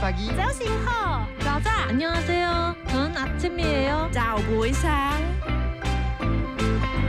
[0.00, 0.32] pagi.
[0.34, 4.08] 早醒好，早早，안녕하세요。저는아침이에요。
[4.10, 5.20] 早不一상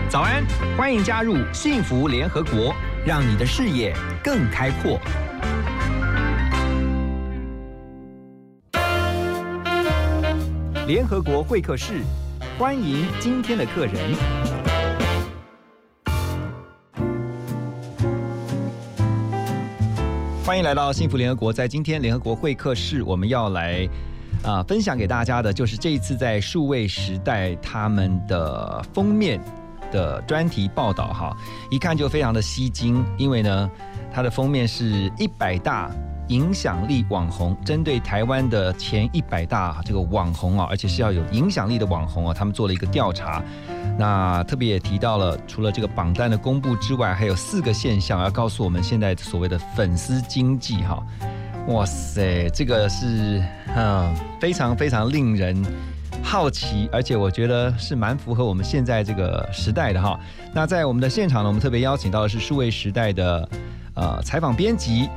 [0.10, 0.44] 早安，
[0.76, 2.76] 欢迎加入幸福联合国，
[3.06, 5.00] 让你的视野更开阔。
[10.86, 12.02] 联合国会客室，
[12.60, 14.51] 欢迎今天的客人。
[20.53, 23.89] 欢迎来到幸福联合国，在今天联合国会客室，我们要来
[24.45, 29.41] 啊、分享给大家的，就是这一次在数位时代他们的封面
[29.91, 31.35] 的专题报道哈，
[31.71, 33.71] 一看就非常的吸睛，因为呢，
[34.13, 35.91] 它的封面是一百大
[36.29, 43.43] 影响力网红，针对台湾的前一百大这个网红啊，而且是要有影响力的网红啊，他们做了一个调查。
[43.99, 51.03] 那特别也提到了，除了这个榜单的公布之外，还有四个现象要告诉我们现在所谓的粉丝经济哈。
[51.69, 53.43] 哇塞，这个是
[53.77, 55.63] 嗯非常非常令人
[56.23, 60.19] 好奇，而且我觉得是蛮符合我们现在这个时代的哈。
[60.55, 63.49] 那在我们的现场呢，我们特别邀请到的是数位时代的
[63.95, 65.09] 呃采访编辑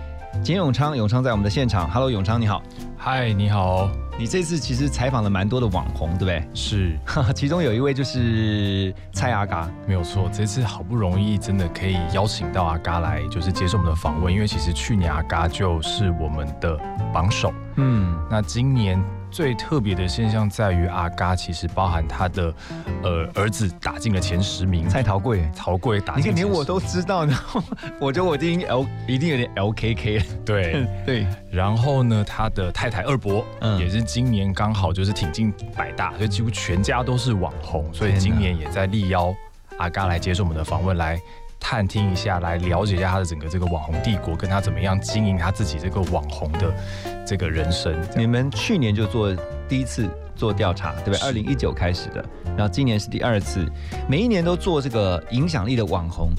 [0.44, 1.90] 简永昌，永昌在我们的现场。
[1.90, 2.62] Hello，永昌你好。
[2.98, 6.48] 嗨，你好，你这次其实采访了蛮多的网红，对不对？
[6.54, 6.98] 是
[7.36, 10.30] 其中有一位就是蔡阿嘎，没有错。
[10.32, 16.78] 这次好不容易真的可以邀请到阿嘎来，就是接受我们的访问，因为其实去年阿嘎就是我们的
[17.12, 17.52] 榜首。
[17.78, 19.02] 嗯，那今年
[19.36, 22.54] 最特别的现象在于阿嘎其实包含他的
[23.04, 27.62] 呃儿子打进了前十名，蔡桃贵，陶贵打进前十，连我都知道然后，
[28.00, 30.26] 我觉得我一定 L 一定有点 LKK 了。
[30.46, 30.88] 对。
[31.06, 33.78] 对，然后呢，他的太太二伯，嗯。
[33.78, 39.36] 也是今年刚好就是挺进百大，所以几乎全家都是网红，所以今年也在力邀
[39.76, 41.20] 阿嘎来接受我们的访问，来
[41.68, 46.72] 探听一下，来了解一下他的整个这个网红帝国，跟他怎么样经营他自己这个网红的
[47.26, 47.92] 这个人生。
[48.16, 49.36] 你们去年就做
[49.68, 51.18] 第一次做调查，对不对？
[51.18, 52.24] 是二零一九开始的，
[52.56, 53.68] 然后今年是第二次，
[54.08, 56.30] 每一年都做这个影响力的网红。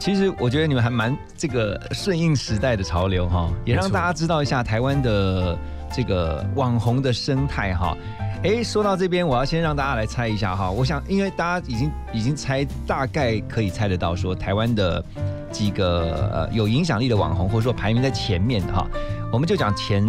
[0.00, 5.56] 其实我觉得你们还蛮这个顺应时代的潮流哈，也让大家知道一下台湾的
[5.92, 7.96] 这个网红的生态哈。
[8.42, 10.68] 诶，说到这边，我要先让大家来猜一下哈。
[10.68, 15.04] 我想，因为大家已经已经猜，大概可以猜得到说台湾的
[15.52, 18.84] 几个呃有影响力的网红，或者说排名在前面的哈，
[19.32, 20.04] 我们就讲前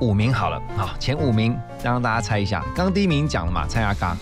[0.00, 0.60] 五名好了。
[0.76, 2.60] 好，前五名让大家猜一下。
[2.74, 4.14] 刚刚第一名讲了嘛，蔡阿刚，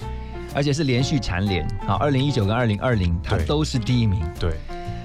[0.55, 1.67] 而且是连续蝉联。
[1.89, 4.23] 啊，二零一九跟二零二零，他都是第一名。
[4.39, 4.53] 对，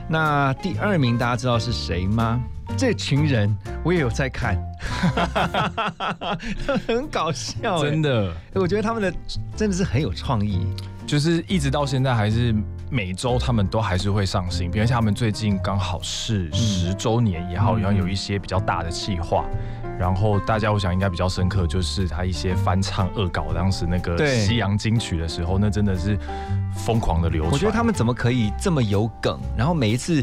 [0.07, 2.39] 那第二名大家知道是谁吗？
[2.77, 4.57] 这群人我也有在看，
[6.87, 9.13] 很搞笑、真的，我觉得他们的
[9.55, 10.65] 真的是很有创意。
[11.05, 12.53] 就是一直到现在还是
[12.89, 19.45] 每周他们都还是会上新比如像他们最近刚好是十周年也好，嗯然后有一些比较大的企划。
[19.97, 26.19] 然后大家我想应该比较深刻，就是他一些翻唱恶搞当时那个对西洋金曲的时候，那真的是
[26.75, 27.53] 疯狂的流传。
[27.53, 29.39] 我觉得他们怎么可以这么有梗？
[29.55, 30.21] 然后每一次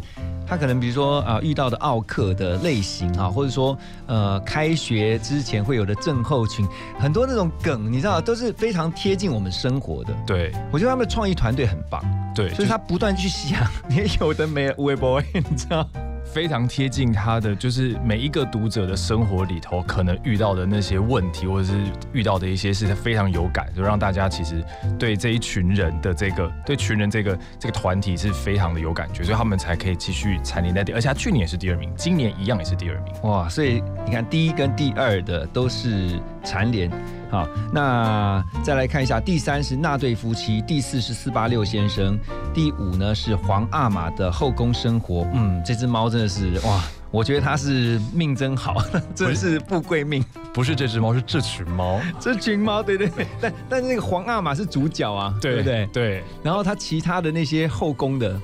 [0.53, 3.77] 他可能比如说啊、呃遇到的奥克的类型啊，或者说
[4.07, 6.69] 呃开学之前会有的症候群，
[6.99, 10.13] 很多那种梗，你知道都是非常贴近我们生活的。
[10.27, 12.05] 对我觉得他们的创意团队很棒，
[12.35, 15.89] 对，所以他不断去想， 也有的没微博，你知道。
[16.33, 21.75] 非常贴近他的，就是每一个读者的生活里头可能遇到的那些问题，或者是
[22.15, 24.65] 遇到的一些事，他非常有感，就让大家其实
[24.99, 33.13] 对这一群人的这个对群人这个这个团体是非常的有感觉，所以他们才可以继续蝉联在第，而且他去年也是第二名，今年一样也是第二名。
[33.25, 36.91] 哇，所以你看第一跟第二的都是蝉联。
[37.33, 42.19] 好，那再来看一下，第三是那对夫妻，第四是四八六先生，
[42.53, 45.27] 第五呢是皇阿玛的后宫生活。
[45.33, 48.85] 嗯，这只猫真的是哇，我觉得它是命真好，
[49.17, 50.23] 真的是富贵命。
[50.53, 51.99] 不是这只猫，是这群猫。
[52.21, 55.87] 这群猫，对对对，但但是那个皇阿玛是主角啊，对不对？
[55.87, 58.39] 对然后它其他的那些后宫的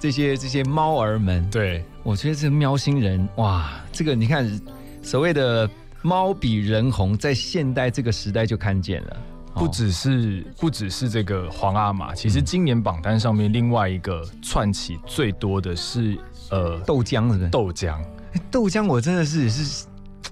[0.00, 4.60] 这些这些猫儿们，对，我觉得这喵星人哇，这个你看，
[5.00, 5.70] 所谓的
[6.02, 9.16] 猫比人红，在现代这个时代就看见了。
[9.54, 16.18] 不只是不只是这个皇阿玛，其实今年榜单上面另外一个窜起最多的是
[16.50, 17.50] 呃豆浆是不是？
[17.50, 18.02] 豆浆。
[18.50, 19.86] 豆浆我真的是是，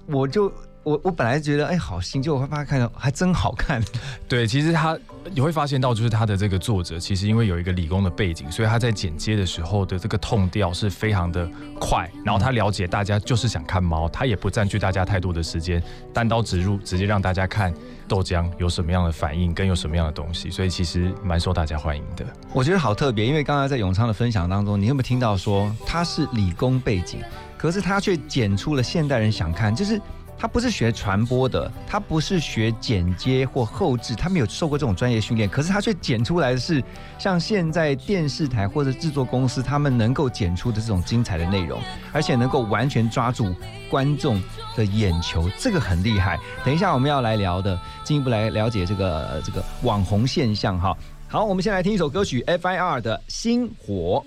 [0.07, 0.51] 我就
[0.83, 3.81] 我我本来觉得哎好新，结果我发现看到还真好看。
[4.27, 4.97] 对，其实他
[5.31, 11.47] 你会发现到，就是他的这个作者，其实因为有一个理工的背景，所以他在剪接的时候的这个痛调是非常的
[11.79, 15.81] 快，然后他了解大家就是想看猫，他也不占据大家太多的时间，
[16.11, 17.71] 单刀直入，直接让大家看
[18.07, 22.25] 豆浆有什么样的反应，跟有什么样的东西，所以其实蛮受大家欢迎的。
[22.53, 27.19] 我觉得好特别，因为刚才在永昌的分享当中，你有没有听到说他是理工背景，
[27.55, 30.01] 可是他却剪出了现代人想看，就是
[30.41, 36.83] 他不是学传播的，他不是学剪接或后置，他没有受过这种专业训练，可是他却剪出来的是
[37.19, 41.79] 像现在电视台或者制作公司他们能够剪出的这种精彩的内容，
[42.11, 43.55] 而且能够完全抓住
[43.87, 44.41] 观众
[44.75, 46.39] 的眼球，这个很厉害。
[46.65, 50.97] 等一下我们要来聊的，进一步来了解这个这个网红现象哈。
[51.27, 54.25] 好，我们先来听一首歌曲 F.I.R 的《星火》。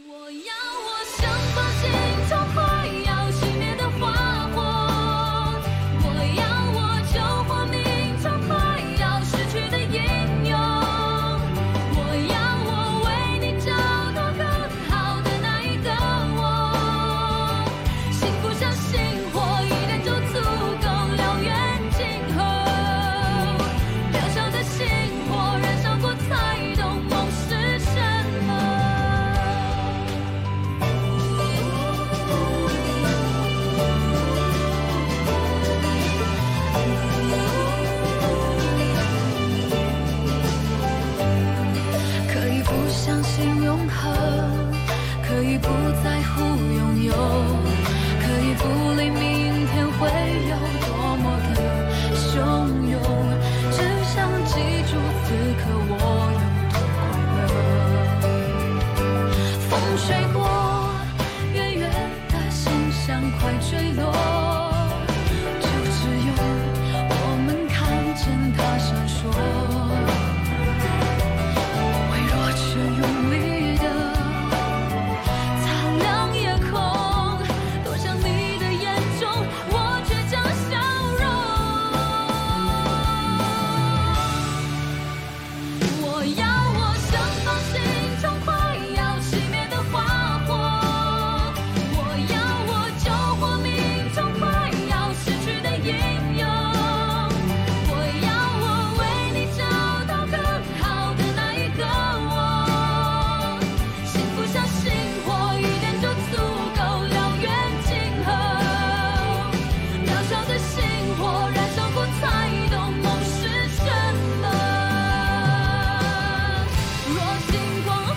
[117.65, 118.14] 星光。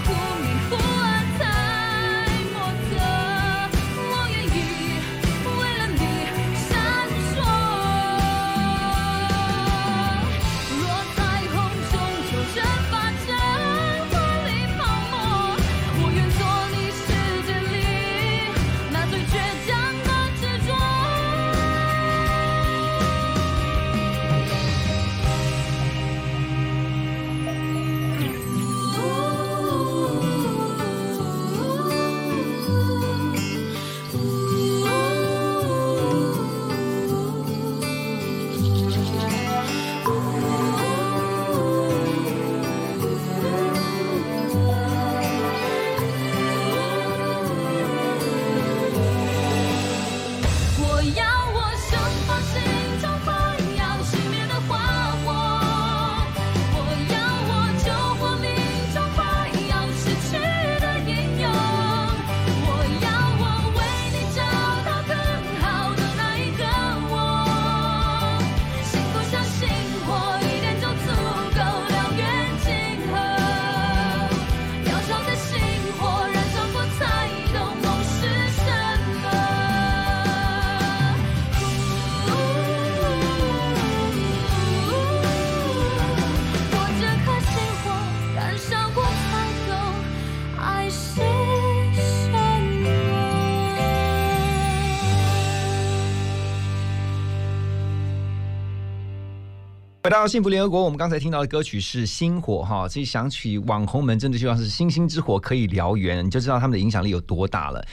[100.08, 107.86] 回到幸福联合国，我们刚才听到的歌曲是《星火》哈，这想起网红们，真的就像是星星之火，可以燎原，你就知道他们的影响力有多大了。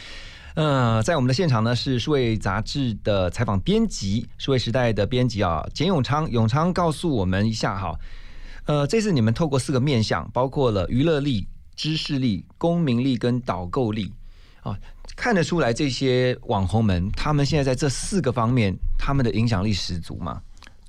[0.54, 7.99] 呃，在我们的现场呢是数位杂志的采访编辑，数位时代的编辑啊，简永昌，永昌告诉我们一下哈，
[8.66, 14.12] 呃，这次你们透过四个面向，包括了娱乐力、知识力、公民力跟导购力
[14.62, 14.78] 啊，
[15.16, 20.40] 看得出来这些网红们，他们现在在这四个方面，他们的影响力十足嘛。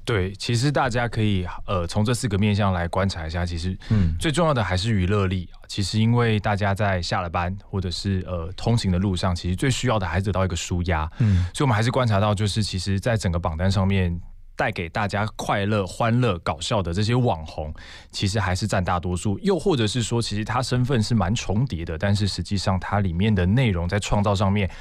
[0.05, 5.65] 对，其实大家可以呃从这四个面向来观察一下，其实嗯最重要的还是娱乐力啊。
[5.67, 11.09] 其实因为大家在下了班或者是呃通勤的路上，其实最需要的还是得到一个舒压。
[11.19, 14.17] 嗯所以我们还是观察到，就是其实在整个榜单上面。
[14.57, 17.73] 带给大家快乐、欢乐、搞笑的这些网红，
[18.09, 19.37] 其实还是占大多数。
[19.39, 24.71] 又或者是说，其实他身份是蛮重叠的，但是实际上它里面的内容在创造上面。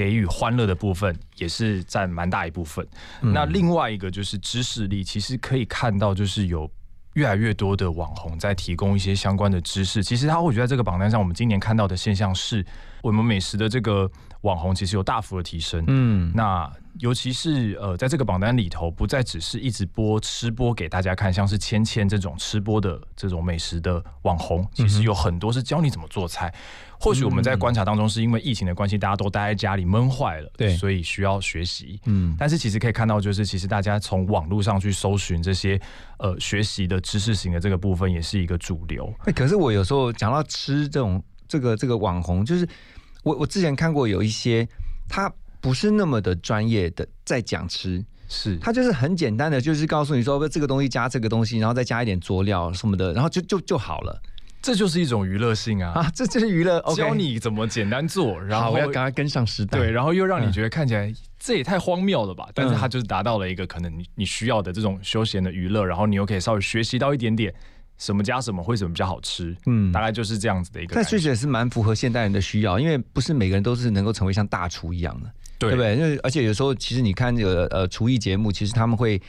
[0.00, 2.86] 给予欢乐的部分也是占蛮大一部分。
[3.20, 6.70] 嗯那另外一个就是知识力，其实可以看到就是有。
[7.14, 12.64] 越来越多的网红在提供一些相关的知识，其实他或许在这个榜单上，我们今年看到的现象是，
[13.02, 14.08] 我们美食的这个
[14.42, 15.84] 网红其实有大幅的提升。
[15.88, 26.52] 嗯，那尤其是呃，在这个榜单里头，不再只是一直播吃播给大家看，像是芊芊这种吃播的这种美食的网红，其实有很多是教你怎么做菜。
[26.98, 31.98] 或许我们在观察当中，是因为疫情的关系，大家都待在家里闷坏了，对所以需要学习。
[32.04, 35.80] 嗯，但是其实可以看到，就是其实大家从网络上去搜寻这些
[36.18, 39.10] 呃学习的知识型的这个部分，也是一个主流。
[39.24, 42.68] 欸可是我有时候讲到吃这种这个这个网红，就是
[43.22, 44.68] 我我之前看过有一些
[45.08, 54.20] 他不是那么的专业的在讲吃，是他就是很简单的，就是告诉你说这个东西加这个东西，然后再加一点佐料什么的，然后就就就好了
[54.62, 56.80] 这就是一种娱乐性啊，啊， 这就是娱乐。
[56.94, 59.78] 教你怎么简单做，然，后我要赶快跟上时代。
[59.78, 62.46] 对，然后又让你嗯觉得看起来这也太荒谬了吧？
[62.54, 67.54] 但是它就是达到了一个可能你你需要的这种休闲的娱乐，然后你又可以稍微学习到一点点
[67.96, 70.94] 什么加什么会什么比较好吃，嗯大概就是这样子的一个。
[70.94, 75.32] 但确实也是蛮符合现代人的需要，因为不是每个人都是能够成为像大厨一样的，
[75.68, 75.96] 对不对？
[75.96, 79.20] 因为而且有时候其实你看这个呃厨艺节目，其实他们会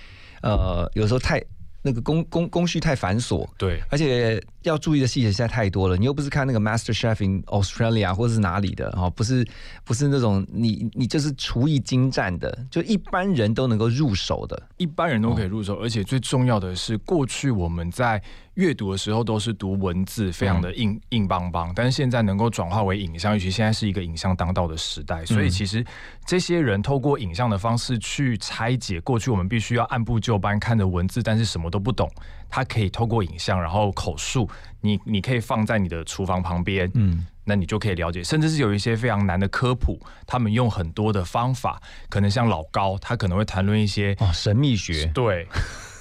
[0.42, 1.44] 呃有时候太
[1.84, 5.98] 那个工工工序太繁琐，对而且要注意的细节实在太多了。
[5.98, 9.46] 你又不是看那个 Master Chef in Australia 或者是哪里的哦，不是
[9.84, 14.62] 不是那种你你就是厨艺精湛的，就一般人都能够入手的。
[14.78, 18.22] 一般人都可以入手，而且最重要的是，过去我们在
[18.56, 25.86] 阅读的时候都是读文字，非常的硬、硬邦邦，但是现在能够转化为影像，尤其现在是一个影像当道的时代，所以其实
[26.26, 32.12] 这些人透过影像的方式去拆解过去我们必须要按部就班看着文字，但是什么都不懂，
[32.50, 34.50] 他可以透过影像，然后口述，
[34.82, 45.06] 你你可以放在你的厨房旁边，嗯，那你就可以了解，甚至是有一些非常难的科普，他们用很多的方法，可能像老高，他可能会谈论一些哦，神秘学。
[45.14, 45.48] 对，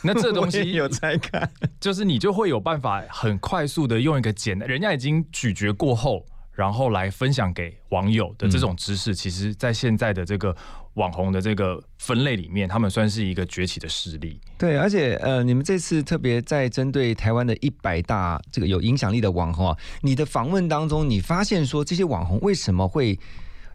[0.04, 10.56] 那这东西有在看，就是你就会有办法很快速的用一个简单，人家已经咀嚼过后，然后来分享给网友的这种知识，其实在现在的这个
[10.94, 14.40] 网红的这个分类里面，他们算是一个崛起的势力。
[14.58, 23.18] 对，而且呃，你们这次特别在针对台湾的一百大这个有影响力的网红啊，你的访问当中，你发现说这些网红为什么会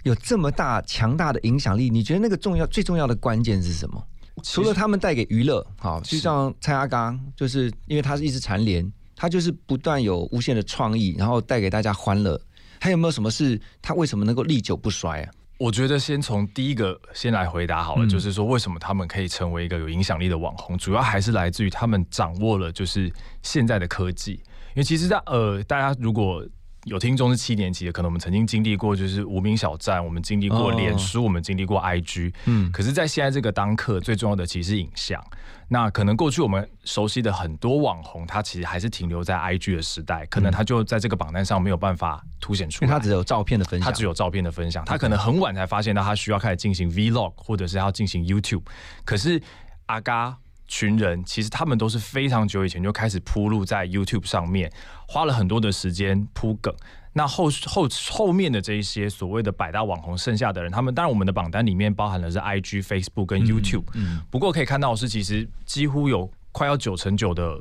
[0.04, 1.90] 有这么大强大的影响力？
[1.90, 4.04] 你觉得那个重要最重要的关键是什么？
[4.44, 12.40] 除了他们带给娱乐，好，就像蔡阿刚，就是因为他是一直蝉联，他就是不断有无限的创意，然后带给大家欢乐。
[12.80, 15.32] 还有没有什么是他为什么能够历久不衰啊？
[15.58, 23.12] 我觉得先从第一个先来回答好了，嗯就是说为什么他们可以成为一个有影响力的网红，主要还是来自于他们掌握了就是
[23.42, 24.34] 现在的科技。
[24.34, 26.46] 因为其实在呃，大家如果
[26.86, 35.20] 有听众是七年级的，可能我们曾经经历过就是无名小站，我们经历过哦脸书，我们经历过 IG，嗯，可是，在现在这个当刻，最重要的其实是影像。
[35.68, 42.88] 那可能过去我们熟悉的很多网红，他其实还是停留在 IG 的时代，可能他就在这个榜单上没有办法凸显出来。
[42.88, 48.62] 因为他只有照片的分享，他只有照片的分享，他可能很晚才发现到他需要开始进行 Vlog，或者是要进行 YouTube。
[49.04, 49.42] 可是
[49.88, 50.38] 阿嘎
[50.68, 54.72] 群人其实他们都是非常久以前就开始铺路在 YouTube 上面，
[55.08, 56.74] 花了很多的时间铺梗。
[57.18, 67.58] 那后后后面的这一些所谓的百大网红，剩下的人，他们当然我们的榜单里面包含的是 IG、Facebook 跟 YouTube，、嗯不过可以看到是，其实几乎有快要九成九的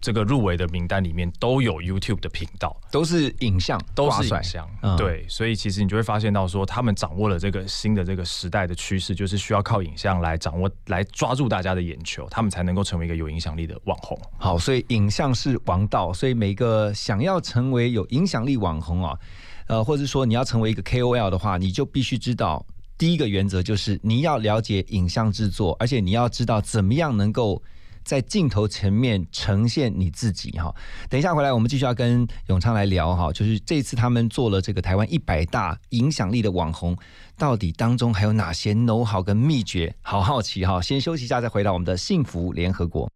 [0.00, 2.76] 这个入围的名单里面都有 YouTube 的频道。
[2.90, 14.18] 都是影像，都是影像，嗯对，所以其实你就会发现到说，他们掌握了这个新的这个时代的趋势，就是需要靠影像来掌握、来抓住大家的眼球，他们才能够成为一个有影响力的网红。
[14.38, 19.18] 好，所以影像是王道，所以每个想要成为有影响力网红啊，
[19.66, 22.64] 呃，或者说你要成为一个 KOL 的话，你就必须知道
[22.96, 27.62] 第一个原则就是你要了解影像制作，而且你要知道怎么样能够。
[28.08, 30.74] 在镜头前面呈现你自己哈，
[31.10, 36.96] 等一下回来我们继续要跟永昌来聊哈，就是这次他们做了这个台湾一百大影响力的网红，
[37.36, 39.94] 到底当中还有哪些 NO 好跟秘诀？
[40.00, 43.10] 好好奇哈，先休息一下再回到我们的幸福联合国。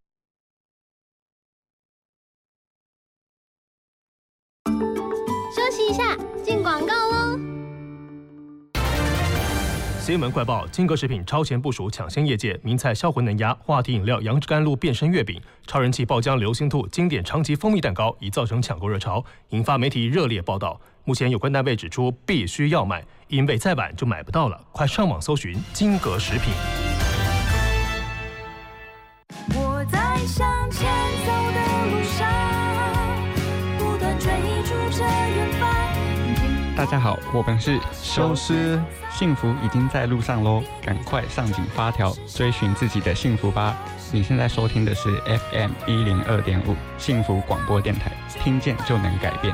[10.03, 20.77] 新闻快报：金格食品超前部署，抢先业界，名菜销魂能鸭、话题饮料杨枝甘露变身月饼、超人气爆浆流星兔经典长崎蜂蜜蛋糕，已造成抢购热潮，引发媒体热烈报道。
[21.05, 24.61] 目前有关单位指出，必须要买，因为再晚就买不到了。
[24.73, 26.53] 快上网搜寻金格食品。
[29.55, 30.85] 我在向前
[36.75, 43.77] 大家好，我们是修斯，幸福已经在路上喽，赶快上紧发条，追寻自己的幸福吧。
[44.11, 45.15] 你现在收听的是
[45.51, 48.11] FM 一零二点五幸福广播电台，
[48.43, 49.53] 听见就能改变。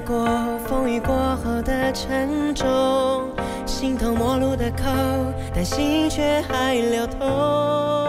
[0.00, 3.30] 过风雨过后的沉重，
[3.64, 4.84] 心头陌路的口，
[5.54, 8.05] 但心却还流通。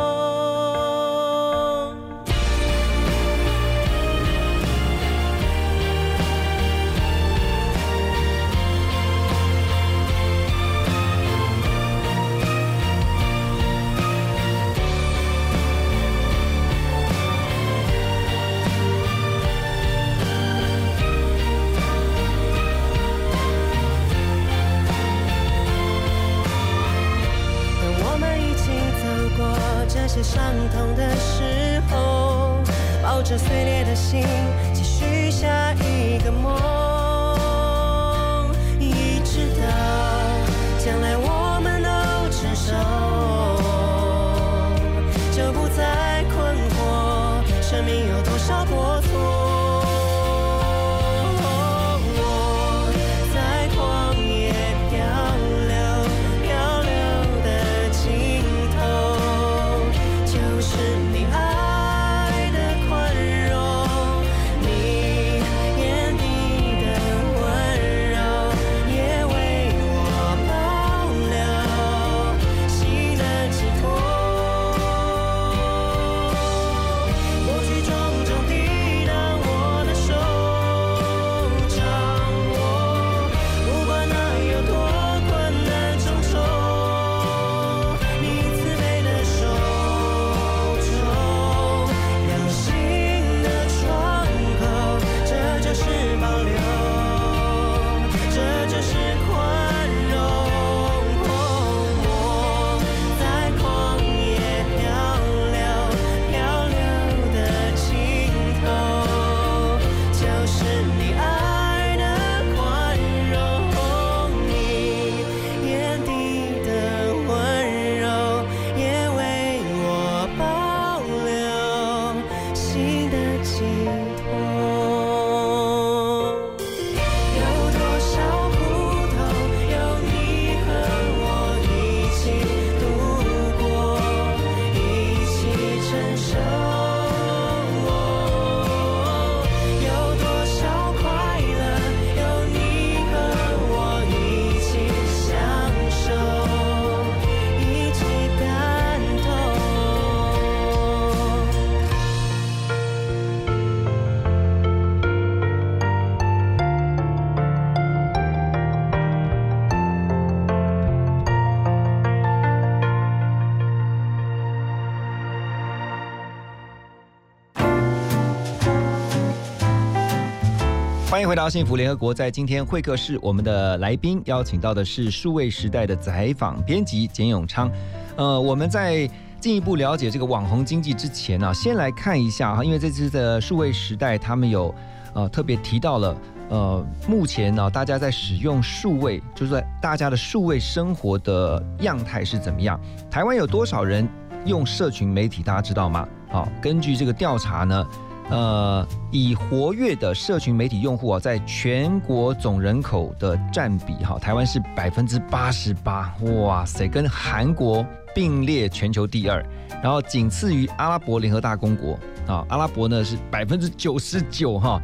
[171.17, 177.71] 欢迎回到幸福联合国，在今天会客室，我们的来宾邀请到的是数位时代的采访编辑简永昌。
[178.15, 184.71] 呃，我们在进一步了解这个网红经济之前呢、先来看一下哈，因为这次的数位时代，他们有
[185.15, 186.15] 呃特别提到了。
[186.49, 192.80] 呃，目前呢，大家在使用数位，就是在大家的数位生活的样态是怎么样？
[193.10, 194.08] 台湾有多少人
[194.45, 195.41] 用社群媒体？
[195.41, 196.08] 大家知道吗？
[196.30, 197.88] 好、根据这个调查呢，
[198.30, 206.13] 呃，以活跃的社群媒体用户啊，在全国总人口的占比，哈，台湾是百分之八十八，
[206.44, 209.42] 哇塞，跟韩国并列全球第二，
[209.82, 211.94] 然后仅次于阿拉伯联合大公国
[212.28, 214.82] 啊，阿拉伯呢是百分之九十九哈。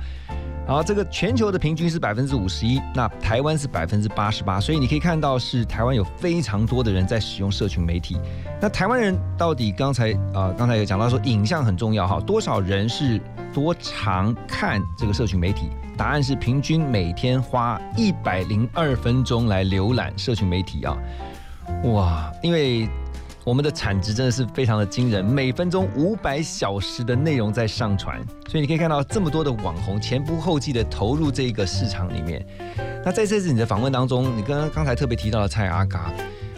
[0.66, 8.18] 好这个全球的平均是百分之五十一，那台湾是百分之八十八，所以你可以看到是台湾有非常多的人在使用社群媒体。
[8.62, 13.20] 那台湾人到底刚才呃刚才有讲到说影像很重要哈，多少人是
[13.54, 15.70] 多常看这个社群媒体？
[15.98, 20.98] 答案是平均每天花一百零二分钟来浏览社群媒体啊！
[21.84, 22.90] 哇，因为
[23.46, 32.46] 我们的产值真的是非常的惊人，每分钟五百小时的内容在上传，所以你可以看到这么多的网红前仆后继的投入这一个市场里面。
[33.04, 36.10] 那在这次你的访问当中，你跟刚才特别提到了蔡阿嘎，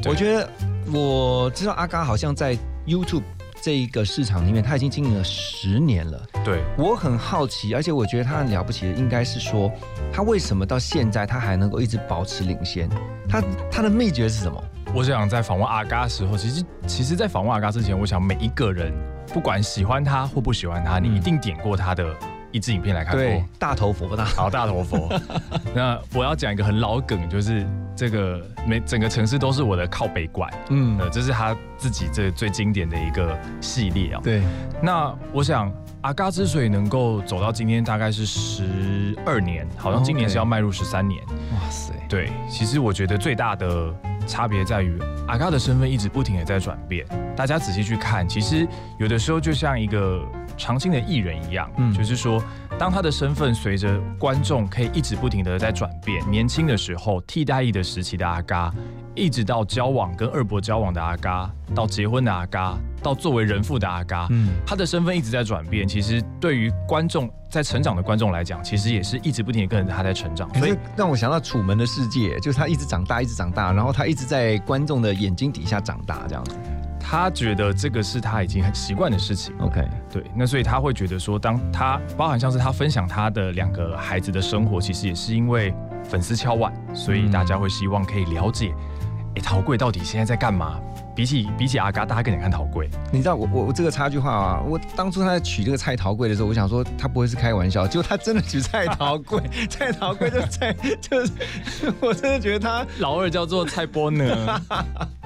[0.06, 0.48] 我觉得
[0.94, 3.24] 我知道阿嘎好像在 YouTube
[3.64, 6.22] 这一个市场里面，他已经经营了十年了。
[6.44, 9.72] 对，我很好奇，而且我觉得他很了不起的，应该是说
[10.14, 12.88] 他为什么到现在他还能够一直保持领先？
[13.28, 14.64] 他他的秘诀是什么？
[14.96, 18.94] 我想在访问阿嘎的时候，其实其实，在访问阿嘎之前，我想每一个人，
[19.34, 22.16] 不管喜欢他或不喜欢他，你一定点过他的
[22.50, 23.22] 一支影片来看过。
[23.22, 25.10] 对，大头佛大好大头佛。
[25.76, 34.22] 那我要讲一个很老梗，就是这个每整个城市都是我的靠北馆，嗯呃，这是他自己这最经典的一个系列啊。
[34.24, 34.44] 对，
[34.82, 35.70] 那我想
[36.04, 41.22] 阿嘎之所以能够走到今天，大概是十二年，好像今年是要迈入十三年。
[41.52, 43.94] 哇塞，对，其实我觉得最大的
[44.26, 47.06] 差别在于阿嘎的身份一直不停的在转变。
[47.36, 50.26] 大家仔细去看，其实有的时候就像一个
[50.58, 52.42] 常青的艺人一样，嗯就是说，
[52.78, 58.74] 当他的身份随着观众可以一直不停的在转变，年轻的时候替代役的时期的阿嘎，
[59.16, 65.88] 一直到交往跟二伯交往的阿嘎，到结婚的阿嘎，到作为人父的阿嘎，嗯，他的身份一直在转变。
[65.88, 76.56] 其实对于观众在成长的观众来讲，其实也是一直不停的跟着他在成长，所以让我想到《楚门的世界》，就是他一直长大，一直长大，然后他一直在观众的眼睛底下长大，这样子。
[77.08, 79.54] 他觉得这个是他已经很习惯的事情。
[79.60, 85.72] OK，对，那所以他会觉得说，当他包含像是他分享他的两个孩子的生活，其实也是因为
[86.04, 88.74] 粉丝敲碗，所以大家会希望可以了解，
[89.36, 90.80] 哎、陶贵到底现在在干嘛？
[91.16, 92.90] 比起比起阿嘎，大家更想看陶贵。
[93.10, 101.32] 你知道我我我这个插句话啊，我当初他在取这个蔡陶贵的时候，我想说他不会是开玩笑，结果他真的取蔡陶贵， 蔡陶贵就蔡就是，
[102.02, 104.62] 我真的觉得他老二叫做蔡波呢，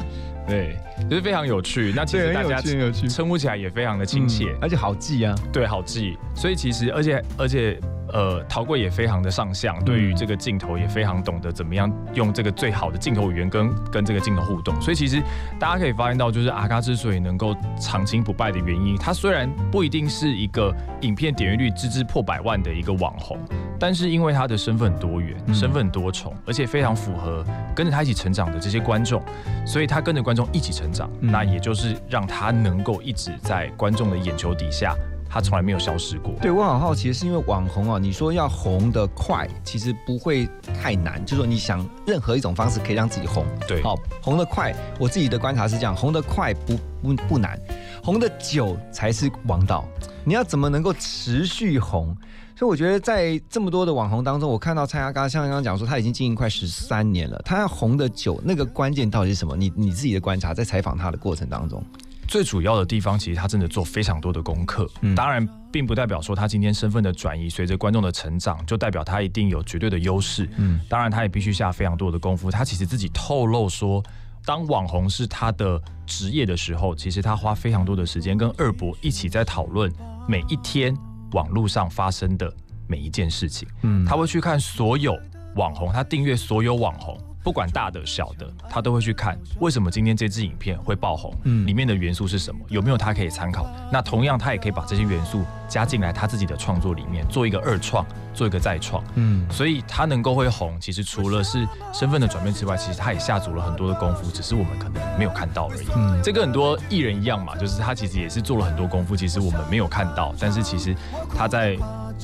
[0.49, 0.75] 对，
[1.09, 1.93] 就是非常有趣。
[1.95, 2.62] 那其实大家
[3.07, 5.35] 称呼起来也非常的亲切，而且好记啊。
[5.53, 6.17] 对，好记。
[6.35, 7.79] 所以其实，而且而且，
[8.12, 14.73] 呃，陶贵也非常的上相，对于这个镜头也非常懂得怎么样用这个最好的镜头语言跟跟这个镜头互动。
[14.81, 15.21] 所以其实
[15.59, 23.38] 大家可以发现到，就是阿嘎之所以能够长青不败的原因，他虽然不一定是一个影片点阅率支支破百万的一个网红，
[23.79, 29.23] 但是因为他的身份很多元、嗯身份很多重，而且非常符合跟着他一起成长的这些观众，
[29.65, 34.93] 所以他跟着观众一起成长，嗯那也就是让他能够一直在观众的眼球底下。
[35.31, 36.33] 他从来没有消失过。
[36.41, 40.49] 对我很好奇，是因为网红啊，你说要红得快，其实不会
[40.81, 47.55] 太难，就是说你想任何一种方式可以让自己红，对好，红得快，我自己的观察是这样，红得快不不不难，
[48.03, 49.85] 红得久才是王道。
[50.23, 52.17] 你要怎么能够持续红？
[52.60, 59.56] 所以我觉得在这么多的网红当中，我看到蔡阿嘎像刚刚讲说，他已经经营快十三年了，他要红的久，那个关键到底是什么？
[59.56, 61.82] 你你自己的观察，在采访他的过程当中，
[62.28, 64.86] 最主要的地方，其实他真的做非常多的功课。
[65.00, 70.50] 嗯当然，并不代表说他今天身份的转移，随着观众的成长，就代表他一定有绝对的优势。
[70.58, 72.52] 嗯当然，他也必须下非常多的功夫。
[72.52, 74.04] 他其实自己透露说，
[74.43, 79.89] 当网红是他的职业的时候，其实他花非常多的时间跟二伯一起在讨论
[80.28, 80.93] 每一天
[81.31, 82.51] 网络上发生的
[82.87, 83.67] 每一件事情。
[83.83, 85.17] 嗯他会去看所有
[85.55, 93.65] 网红，他订阅所有网红，不管大的小的，他都会去看为什么今天这支影片会爆红，嗯里面的元素是什么，有没有他可以参考。
[93.91, 99.04] 那同样，他也可以把这些元素加进来他自己的创作里面，做一个二创，做一个再创。
[99.15, 105.88] 嗯所以他能够会红，其实除了是身份的转变之外，其实他也下足了很多的功夫，只是我们可能没有看到而已。
[105.95, 110.93] 嗯这跟很多艺人一样嘛，就是他其实也是做了很多功夫，其实我们没有看到，但是其实
[111.36, 111.78] 他在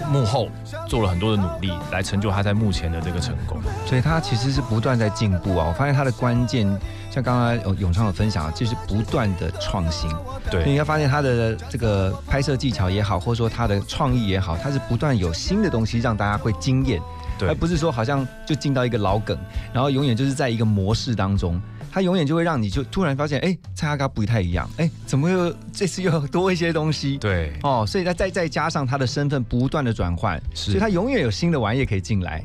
[0.10, 0.48] 幕后
[0.88, 3.58] 做了很多的努力，来成就他在目前的这个成功。
[3.86, 5.68] 所以他其实是不断在进步啊。
[5.68, 6.68] 我发现他的关键，
[7.10, 10.10] 像刚刚永永昌有分享，就是不断的创新。
[10.52, 17.02] 对你对，会发现他的这个拍摄技巧也好，或者说他的创意也好，他是不断有新的东西让大家会惊艳，
[17.38, 19.38] 对而不是说好像就进到一个老梗，
[19.74, 21.62] 然后永远就是在一个模式当中。
[21.96, 27.18] 他永远就会让你就突然发现，哎，蔡阿嘎不太一样，哎，怎么又这次又多一些东西？
[27.18, 32.44] 对，哦，所以他再再加上他的身份不断的转换，所以他永远有新的玩意可以进来，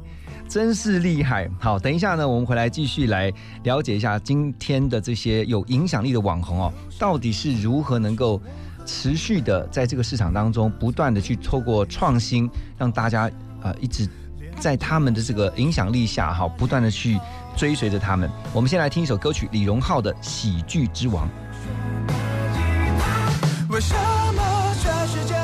[0.49, 1.51] 真是厉害。
[1.59, 3.29] 好，等一下呢，我们回来继续来
[3.65, 8.41] 了解一下今天的这些有影响力的网红哦，到底是如何能够
[8.87, 13.29] 持续的在这个市场当中不断的去透过创新，让大家
[13.65, 14.09] 呃一直
[14.61, 17.19] 在他们的这个影响力下哈，不断的去
[17.57, 18.31] 追随着他们。
[18.53, 21.29] 我们先来听一首歌曲，李荣浩的《喜剧之王》。
[23.69, 25.35] 为什么全世界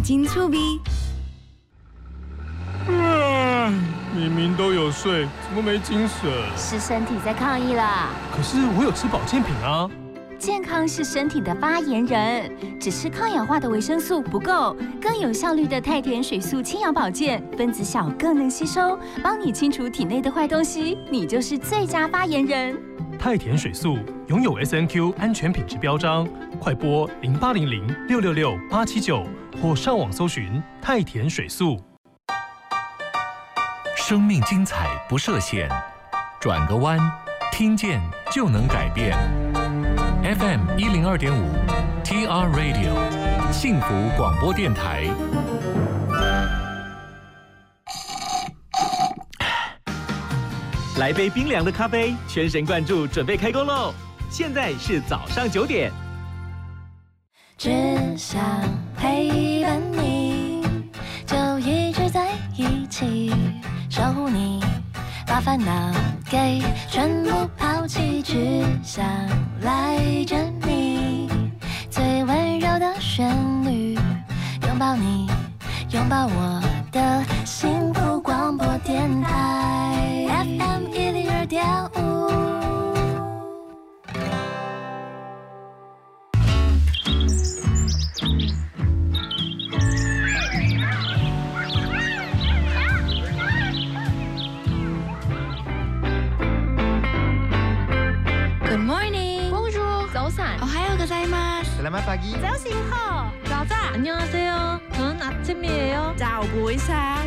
[0.00, 0.80] 告，马金醋逼。
[4.16, 6.30] 明明都有睡，怎么没精神？
[6.56, 8.08] 是身体在抗议啦。
[8.34, 9.88] 可是我有吃保健品啊。
[10.38, 22.76] 健康是身体的发言人，只吃抗氧化的维生素不够，更有效率的太田水素清氧保健，分子小更能吸收，帮你清除体内的坏东西，你就是最佳发言人。
[23.18, 26.26] 太田水素拥有 S N Q 安全品质标章，
[26.58, 29.26] 快播零八零零六六六八七九
[29.60, 31.82] 或上网搜寻太田水素。
[33.96, 35.68] 生命精彩不设限，
[36.40, 36.98] 转个弯，
[37.52, 38.00] 听见
[38.32, 39.16] 就能改变。
[40.22, 41.52] FM 一零二点五
[42.02, 45.08] ，TR Radio，幸福广播电台。
[50.98, 53.94] 来杯冰凉的咖啡，全神贯注，准备开工喽！
[54.30, 55.92] 现在是早上九点。
[57.56, 58.40] 只想
[59.00, 60.62] 陪伴你，
[61.26, 63.32] 就一直在一起，
[63.88, 64.62] 守护你，
[65.26, 65.72] 把烦恼
[66.30, 69.02] 给全部抛弃，只想
[69.62, 70.36] 赖着
[70.66, 71.30] 你，
[71.88, 73.34] 最温柔的旋
[73.64, 73.94] 律，
[74.66, 75.26] 拥抱你，
[75.92, 81.64] 拥抱我的幸福广播电台，FM 一零二点
[81.96, 81.99] 五。
[101.99, 101.99] 吗？
[101.99, 102.33] Selamat pagi.
[102.41, 103.75] 早醒好，早早。
[103.93, 104.79] 안녕하세요.
[104.93, 106.13] 저는 아침이에요.
[106.17, 107.25] 早不sáng。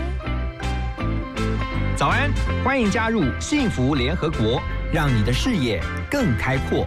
[1.96, 2.32] 早安，
[2.64, 4.60] 欢迎加入幸福联合国，
[4.92, 6.86] 让你的视野更开阔。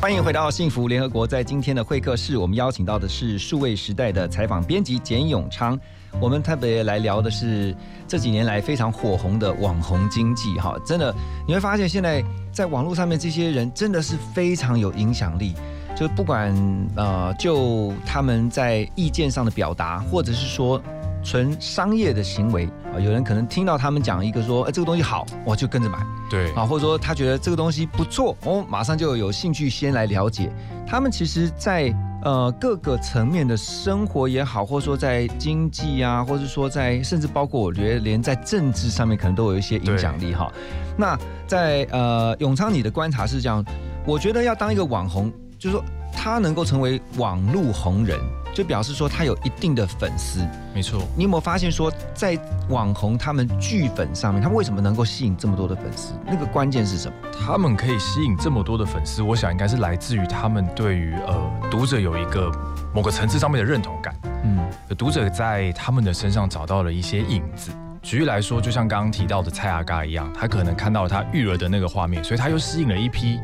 [0.00, 5.78] 欢迎回到幸福联合国，在今天的会客室，我们邀请到的是数位时代的采访编辑简永昌。
[6.21, 7.75] 我们特别来聊的是
[8.07, 11.13] 这几年来非常火红的网红经济，哈，真的
[11.47, 15.53] 你会发现现在在网络上面这些人真的是非常有影响力。
[15.95, 16.53] 就不管
[16.95, 20.81] 呃，就他们在意见上的表达，或者是说
[21.23, 25.97] 纯商业的行为啊，有人可能听到他们讲一个说，哎、这个东西好，我就跟着买
[26.29, 30.51] 对啊，或者说他觉得这个东西不错，哦，马上就有兴趣先来了解。
[30.85, 31.93] 他们其实在，
[32.25, 40.51] 呃各个层面的生活也好，或者说在经济啊，或者说在甚至包括我觉得连在政治上面可能都有一些影响力哈。
[40.97, 43.63] 那在呃永昌你的观察是这样，
[44.07, 48.19] 我觉得要当一个网红，就是说他能够成为网络红人，
[48.55, 50.39] 就表示说他有一定的粉丝。
[50.73, 51.01] 没错。
[51.15, 52.39] 你有没有发现说，在
[52.69, 56.13] 网红他们剧粉上面，他们为什么能够吸引这么多的粉丝？
[56.25, 57.15] 那个关键是什么？
[57.37, 62.49] 他们可以吸引这么多的粉丝，我想应该是来自于他们对于呃读者有一个
[62.93, 64.15] 某个层次上面的认同感。
[64.45, 64.57] 嗯，
[64.97, 67.71] 读者在他们的身上找到了一些影子。
[68.01, 73.39] 举例来说，就像刚刚提到的蔡阿嘎一样，他可能看到了他育儿的那个画面，所以他又吸引了一批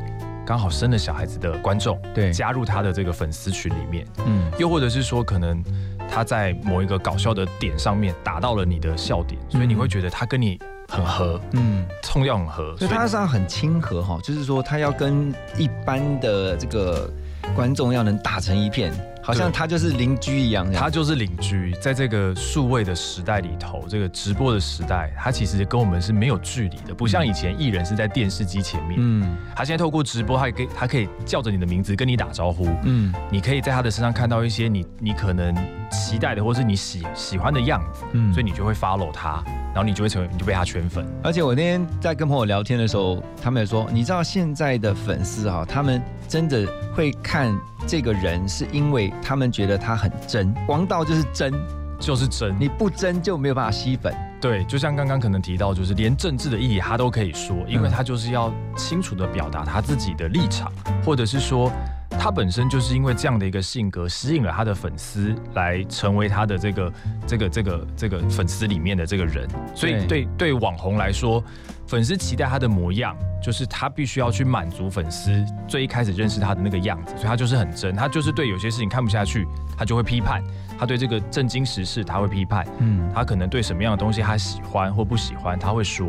[0.46, 4.06] 刚好生了小孩子的观众，对，加入他的这个粉丝群里面。
[4.26, 5.64] 嗯，又或者是说，可能
[6.10, 17.10] 他在某一个搞笑的点上面打到了你的笑点，所以你会觉得他跟你很合，嗯，冲调很合，所以他上很亲和哈，就是说他要跟一般的这个
[17.56, 20.72] 观众要能打成一片，好像他就是邻居一样。
[20.72, 28.96] 他就是邻居，在这个数位的时代里头，这个直播的时代，他其实跟我们是没有距离的，不像以前艺人是在电视机前面。
[29.00, 32.68] 嗯，他现在透过直播，他可以他可以叫着你的名字跟你打招呼。
[32.84, 35.56] 嗯，你可以在他的身上看到一些你你可能
[35.92, 38.04] 期待的，或是你喜喜欢的样子。
[38.14, 41.06] 嗯所以你就会 follow 他，然后你就会成为，你就被他圈粉。
[41.22, 46.66] 而且我那天在跟朋友聊天的时候，他们也说，你知道现在的粉丝哈，他们真的
[46.96, 47.54] 会看
[47.86, 51.54] 这个人，是因为他们觉得他很真，王道就是真，
[52.00, 54.16] 就是真，你不真就没有办法吸粉。
[54.40, 60.72] 对，就像刚刚可能提到，就是连政治的意义他都可以说，因为嗯他就是要清楚的表达他自己的立场，
[61.04, 61.70] 或者是说
[62.12, 66.94] 他本身就是因为这样的一个性格吸引了他的粉丝来成为他的这个
[67.28, 71.44] 这个这个这个粉丝里面的这个人，所以对对网红来说，
[71.92, 79.46] 粉丝期待他的模样，就是他必须要去满足粉丝最一开始认识他的那个样子，所以他就是很真，他就是对有些事情看不下去，
[79.78, 80.42] 他就会批判，
[80.80, 86.08] 他对这个震惊时事他会批判，嗯，他可能对什么样的东西他喜欢或不喜欢，他会说，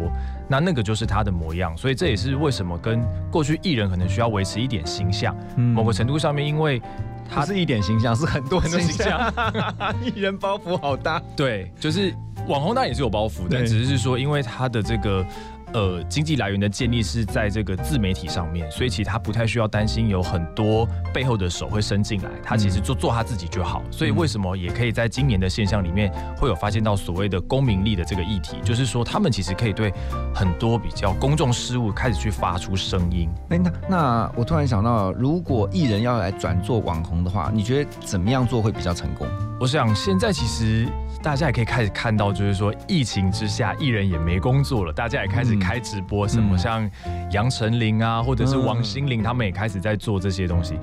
[0.48, 6.80] 那那个就是他的模样，所以这也是为什么跟过去艺人可能需要维持一点形象，嗯某个程度上面，因为
[7.28, 9.34] 他是一点形象，是很多很多形形象，
[10.00, 11.20] 艺人包袱好大。
[11.34, 12.14] 对，就是
[12.46, 15.26] 网红当然也是有包袱，但只是说因为他的这个。
[15.74, 23.82] 呃，经济来源的建立是在这个自媒体上面，所以其实他不太需要担心有很多背后的手会伸进来，他其实做做他自己就好。
[23.90, 29.92] 所以为什么也可以在今年的现象里面会有发现到所谓的公民力的这个议题，就是说他们其实可以对
[30.34, 33.28] 很多比较公众事务开始去发出声音。
[33.48, 39.26] 哎，那那我突然想到，如果艺人要来转做网红的话，你觉得怎么样做会比较成功？
[39.58, 40.88] 我想现在其实
[41.22, 46.90] 大家也可以开始看到，就是说疫情之下，艺人也没工作了，大家也开始开直播，什么像
[47.30, 50.76] 杨丞琳啊，或者是王心凌，他们也开始在做这些东西，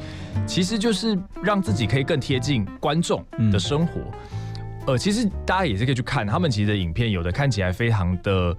[0.47, 3.99] 其实就是让自己可以更贴近观众的生活。
[4.87, 8.55] 呃，其实大家也是可以去看他们其实的影片，有的看起来非常的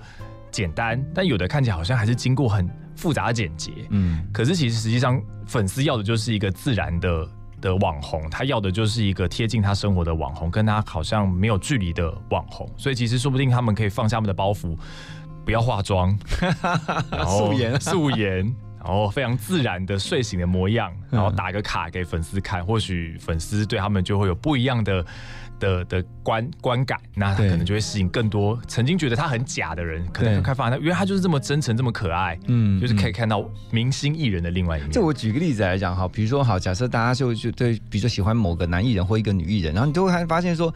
[0.50, 3.72] 简单，但有的看起来好像还是经过很复杂的剪辑。
[3.88, 7.26] 嗯，可是其实实际上粉丝要的就是一个自然的。
[7.61, 14.77] 的网红，他要的就是一个贴近他生活的网红，跟他好像没有距离的网红，所以其实说不定他们可以放下他们的包袱，
[15.44, 16.18] 不要化妆，
[17.11, 18.37] 然后素颜 素颜，
[18.79, 25.05] 然后非常自然的睡醒的模样，然后打个卡给粉丝看，或许粉丝对他们就会有不一样的。
[25.61, 34.90] 的的观观感，那他可能就会吸引更多曾经觉得他很假的人，可能会开发他，因为他就是这么真诚，这么可爱，嗯，就是可以看到明星艺人的另外一面。
[34.90, 40.75] 就我举个例子来讲哈，比如说好，假设大家就就对，比如说喜欢某个男艺人或一个女艺人，然后你都会发现说。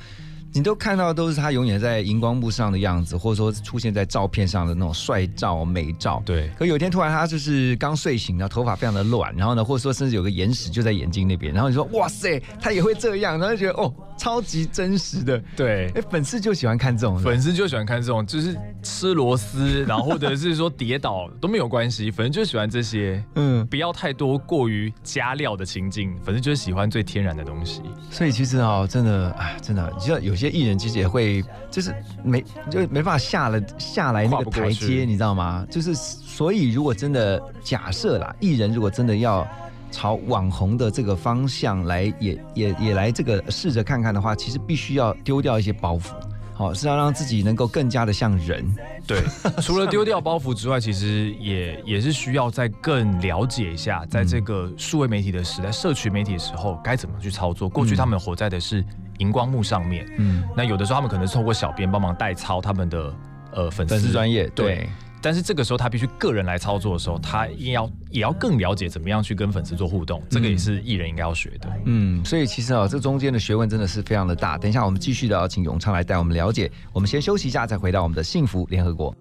[0.57, 6.22] 你都看到都是他永远在荧光幕上的样子，或者说出现在照片上的那种帅照、美照。
[6.24, 6.49] 对。
[6.57, 15.42] 可有一天突然他就是刚睡醒，然后头发非常的乱，然后呢，或者说甚至有个眼屎就在眼睛那边，然后你说哇塞，他也会这样，然后就觉得哦，超级真实的。
[15.56, 15.90] 对。
[15.94, 23.22] 哎，粉丝就喜欢看这种，粉丝就喜欢看这种，就是吃螺丝，然后或者是说跌倒都没有关系，粉丝就喜欢这些。
[23.34, 27.82] 嗯，不要太多过于加料的情境，粉丝就是喜欢最天然的东西。
[28.10, 35.66] 所以其实哦，真的啊，真的，你知道有些艺人其实也会，就是没就没办法下了下来那个台阶，你知道吗？
[35.70, 39.46] 就是所以如果真的假设啦，艺人如果真的要
[39.95, 46.11] 朝网红的这个方向来，也也也来这个试着看看的话，其实必须要丢掉一些包袱。
[46.57, 48.64] 好、是要让自己能够更加的像人。
[49.07, 49.20] 对，
[49.61, 57.68] 除了丢掉包袱之外，其实也也是需要再更了解一下，在这个数位媒体的时代、社群媒体的时候，该怎么去操作。
[57.68, 58.84] 过去他们活在的是
[59.18, 63.12] 荧光幕上面，嗯，那有的时候他们可能是透过小编帮忙代操他们的
[63.53, 64.88] 呃粉丝粉丝专业对对。
[65.25, 71.72] 但是这个时候他必须个人来操作的时候，他也要也要更了解怎么样去跟粉丝做互动，这个也是艺人应该要学的。
[71.87, 74.59] 嗯，所以其实啊，这中间的学问真的是非常的大。
[74.59, 76.70] 等一下我们继续的要请永昌来带我们了解。
[76.93, 79.16] 我们先休息一下，再回到我们的幸福联合国。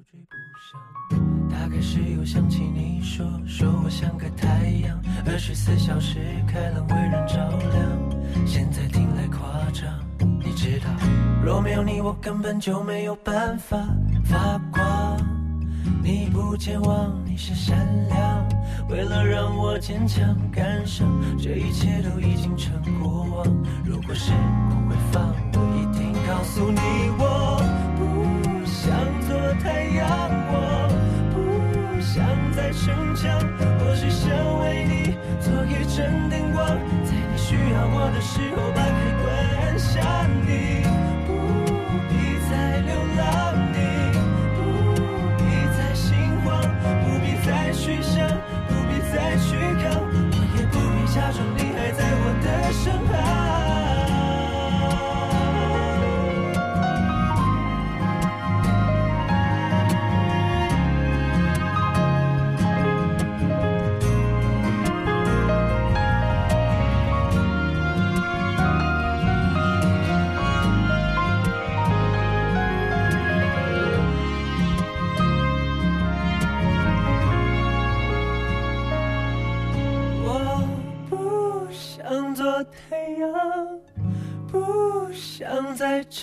[1.50, 7.38] 大概是又想起你说，说我像个太阳，二十四小时开朗为人照
[7.72, 8.46] 亮。
[8.46, 9.88] 现在听来夸张，
[10.44, 10.90] 你知道，
[11.46, 13.78] 若没有你，我根本就没有办法
[14.26, 15.33] 发光。
[16.04, 17.78] 你不健忘，你是善
[18.10, 18.48] 良，
[18.90, 21.08] 为了让我坚强感伤，
[21.38, 23.46] 这一切都已经成过往。
[23.84, 24.32] 如果时
[24.70, 26.80] 光回放，我一定告诉你，
[27.18, 27.58] 我
[27.98, 28.02] 不
[28.66, 28.92] 想
[29.28, 30.08] 做太阳，
[30.52, 30.56] 我
[31.34, 31.36] 不
[32.02, 32.24] 想
[32.54, 33.40] 再逞强，
[33.80, 34.30] 或许想
[34.62, 34.63] 为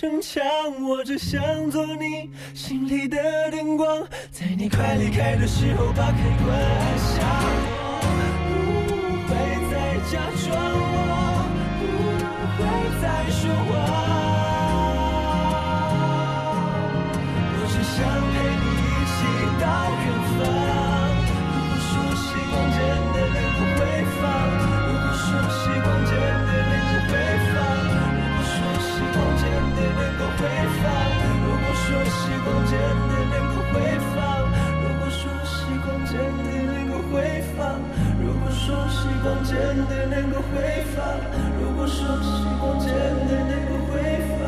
[0.01, 0.43] 逞强，
[0.81, 7.21] 我只想做你心里的灯光，在你快离开的时候把开关按下。
[8.49, 8.49] 我
[9.27, 9.31] 不会
[9.69, 9.75] 再
[10.09, 10.49] 假装，
[11.85, 11.93] 我
[12.57, 12.65] 不会
[12.99, 14.00] 再说谎。
[32.41, 33.77] 时光真的能够回
[34.15, 34.17] 放，
[34.81, 37.77] 如果说时光真的能够回放，
[38.19, 39.53] 如果说时光真
[39.85, 41.05] 的能够回放，
[41.61, 42.89] 如果说时光真
[43.27, 44.01] 的能够回
[44.39, 44.41] 放，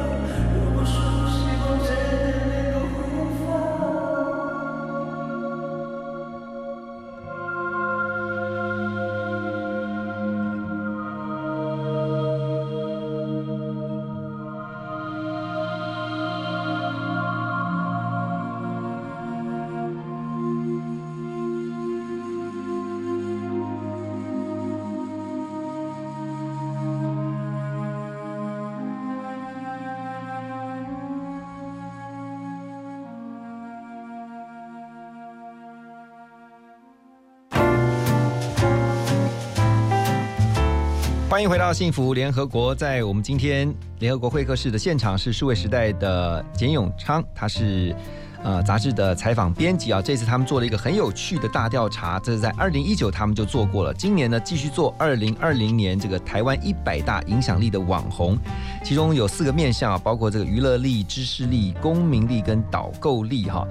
[41.43, 47.93] 迎回到幸福联合国，在我们今天联合国会客室的现场是数位时代的简永昌，他是
[48.41, 50.01] 呃杂志的采访编辑啊。
[50.01, 58.37] 这次他们做了一个很有趣的大调查，这是在二零一九他们就做过了，今年呢继续做二零二零年这个台湾一百大影响力的网红，
[58.81, 63.67] 其中有四个面向啊，包括这个娱乐力、知识力、公民力跟导购力哈。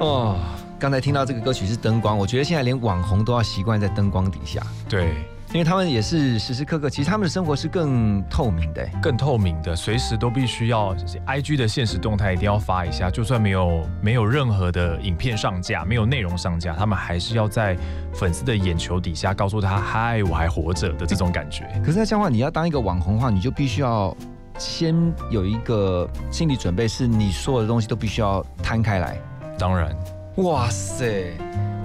[0.00, 0.36] 哦，
[0.78, 4.60] 刚才听到这个歌曲是灯光，我觉得现在连网红都要习惯在灯光底下。
[4.90, 5.14] 对，
[5.54, 8.86] 因为他们也是时时刻刻，其实他们的生活是更透明的。
[9.00, 10.94] 更透明的，随时都必须要
[11.26, 17.74] IG 的现实动态一定要发一下，就算没有没有任何的影片上架，没有内容上架，他们还是要在
[18.12, 21.66] 粉丝的眼球底下告诉他嗨，我还活着的这种感觉。
[21.82, 24.14] 可是，在这样的话，你要当一个网红的话，你就必须要
[24.58, 24.94] 先
[25.30, 29.18] 有一个心理准备，是你所有的东西都必须要摊开来。
[29.58, 29.96] 当然，
[30.36, 31.32] 哇塞，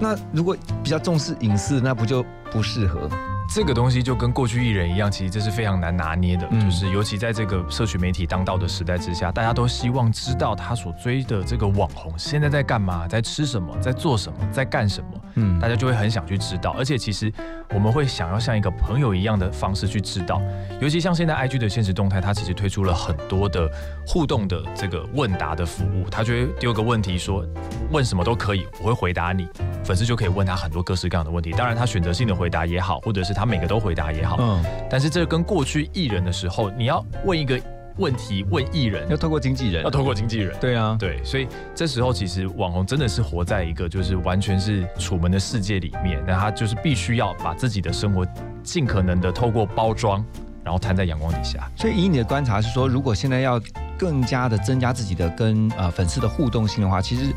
[0.02, 0.54] 那如果
[0.84, 3.10] 比较重视隐私，那不就不适合？
[3.54, 16.72] 这个东西就跟过去艺人一样，其实这是非常难拿捏的，嗯就是尤其在这个社群媒体当道的时代之下，大家都希望知道他所追的这个网红现在在干嘛，在吃什么，在做什么，在干什么，嗯大家就会很想去知道。
[16.80, 17.32] 而且其实
[17.74, 20.42] 我们会想要像一个朋友一样的方式去知道，
[20.80, 23.70] 尤其像现在 IG 的现实动态，它其实推出了很多的
[24.06, 27.46] 互动的这个问答的服务，他就会丢个问题说
[27.92, 29.48] 问什么都可以，我会回答你，
[29.84, 31.52] 粉丝就可以问他很多各式各样的问题。
[31.52, 37.60] 当然，他选择性的回答也好，或者是他每个都回答也好，嗯，但是这跟过去艺人的时候，你要问一个
[37.98, 40.56] 问题问艺人，要透过经纪人，要透过经纪人。
[40.60, 48.26] 对啊，对，所以这时候其实网红真的是活在一个就是完全是楚门的世界里面，那他就是必须要把自己的生活
[48.64, 50.26] 尽可能的透过包装，
[50.64, 51.70] 然后摊在阳光底下。
[51.76, 53.62] 所以以你的观察是说，如果现在要
[53.98, 57.32] 更加的增加自己的跟呃粉丝的互动性的话，其实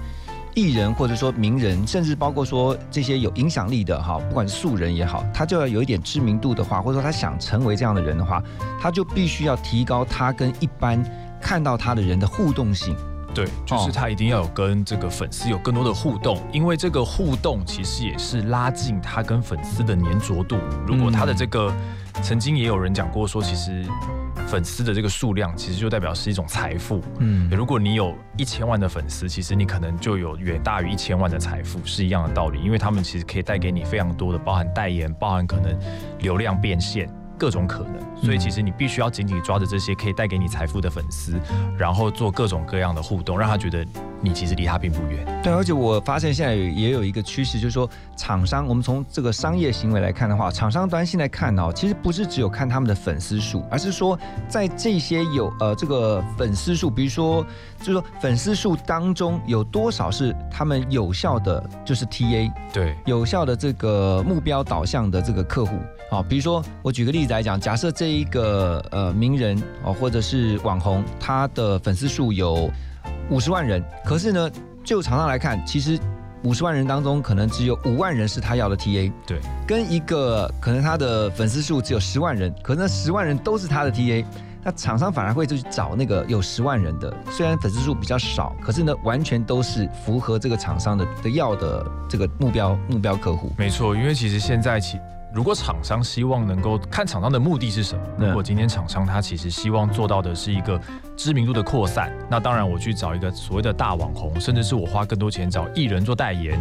[0.56, 8.42] 艺人或者说名人，甚至包括说这些有影响力的哈，不管是素人也好，他就要有一点知名度的话，或者说他想成为这样的人的话，
[8.80, 11.04] 他就必须要提高他跟一般
[11.42, 12.96] 看到他的人的互动性。
[13.34, 20.56] 对，就是他一定要有跟这个粉丝有更多的互动，因为这个互动其实也是拉近他跟粉丝的粘着度。
[20.86, 21.70] 如果他的这个，
[22.22, 23.84] 曾经也有人讲过说，其实
[24.46, 27.02] 粉丝的这个数量其实就代表是一种财富。
[27.18, 32.60] 嗯，如果你有一千万的粉丝，其实你可能就有远大于一千万的财富，是一样的道理。
[32.62, 35.76] 因为他们其实可以带给你非常多的，包含代言，包含可能
[36.20, 37.08] 流量变现。
[37.38, 41.38] 各种可能，所以其实你必须要紧紧抓着这些可以带给你财富的粉丝，
[41.78, 43.86] 然后做各种各样的互动，让他觉得
[44.20, 45.24] 你其实离他并不远。
[45.42, 54.18] 对，而且我发现现在也有一个趋势，就是说厂商，我们从这个商业行为来看的话，厂商端现在看哦，其实不是只有看他们的粉丝数，而是说
[54.48, 57.44] 在这些有呃这个粉丝数，比如说
[57.80, 65.76] 就是说粉丝数当中有多少是他们有效的，就是 TA，对，有效的这个目标导向的这个客户。
[66.08, 72.70] 好，比如说我举个例子来讲，假设这一个呃名人哦，或者是网红，他的粉丝数有
[73.28, 74.50] 五十万人，可是呢，
[74.84, 75.98] 就厂商来看，其实
[76.44, 79.12] 五十万人当中，可能只有五万人是他要的 TA。
[79.26, 84.24] 对，跟一个可能他的粉丝数只有十万人，可能那十万人都是他的 TA，
[84.62, 93.50] 那厂商反而会就去找那个有十万人的，虽然粉丝数比较少，可是呢，完全都是符合这个厂商的的要的这个目标目标客户。
[93.58, 94.96] 没错，因为其实现在其。
[95.32, 98.26] 如果厂商希望能够看厂商的目的是什么？
[98.26, 100.80] 如果今天厂商他其实希望做到的是一个
[101.16, 106.60] 知名度的扩散，那当然我去找一个所谓的大网红，甚至是我花更多钱找艺人做代言，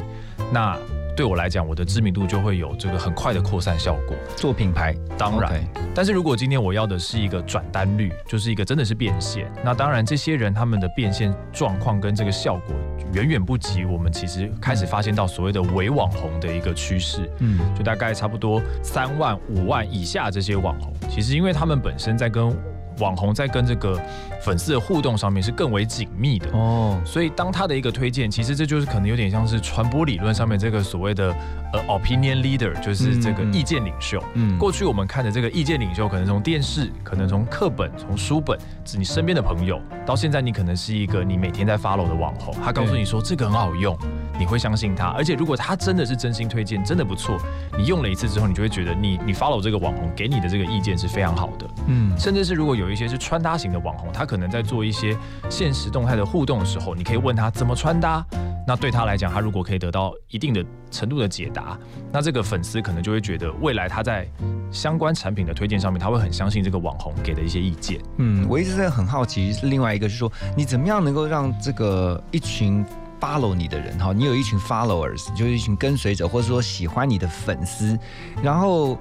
[0.52, 0.78] 那。
[1.16, 4.16] 对我来讲，我的知名度就会有这个很快的扩散效果。
[4.36, 5.64] 做品牌，当然。
[5.94, 12.76] 但是如果今天我要的是一个转单率，就是一个真的是变现，那当然这些人他们的变现状况跟这个效果
[13.14, 17.30] 远远不及我们其实开始发现到所谓的伪网红的一个趋势。
[17.40, 22.54] 嗯，就大概差不多三万五万以下这些网红，其实因为他们本身在跟。
[23.00, 24.00] 网红在跟这个
[24.42, 26.50] 粉丝的互动上面是更为紧密的。
[26.52, 31.36] 哦，所以当他的一个推荐，其实这就是可能有点像是传播理论上面这个所谓的
[31.74, 34.24] 呃 opinion leader，就是这个意见领袖。
[34.34, 43.98] 嗯，过去我们看的这个意见领袖，可能从电视，可能从课本，从书本，是你身边的朋友，到现在你可能是一个你每天在 follow 的网红，他告诉你说这个很好用，
[44.40, 47.38] 你会相信他，而且如果他真的是真心推荐，真的不错，
[47.78, 51.68] 你用了一次之后，你就会觉得你你 follow 这个网红给你的这个意见是非常好的。
[51.88, 55.18] 嗯，甚至是如果有有一些是穿搭型的网红，他可能在做一些
[55.50, 58.24] 现实动态的互动的时候，你可以问他怎么穿搭。
[58.68, 61.76] 那对他来讲，他如果可以得到一定的程度的解答，
[62.12, 64.28] 那这个粉丝可能就会觉得，未来他在
[64.72, 68.00] 相关产品的推荐上面，他会很相信这个网红给的一些意见。
[68.18, 72.86] 嗯，我一直在很好奇，另外一个是说，你怎么样能够让这个一群
[73.26, 77.98] follow 你的人哈，你有一群 followers，就是一群跟随者，或者说喜欢你的粉丝，
[78.44, 78.98] 然后。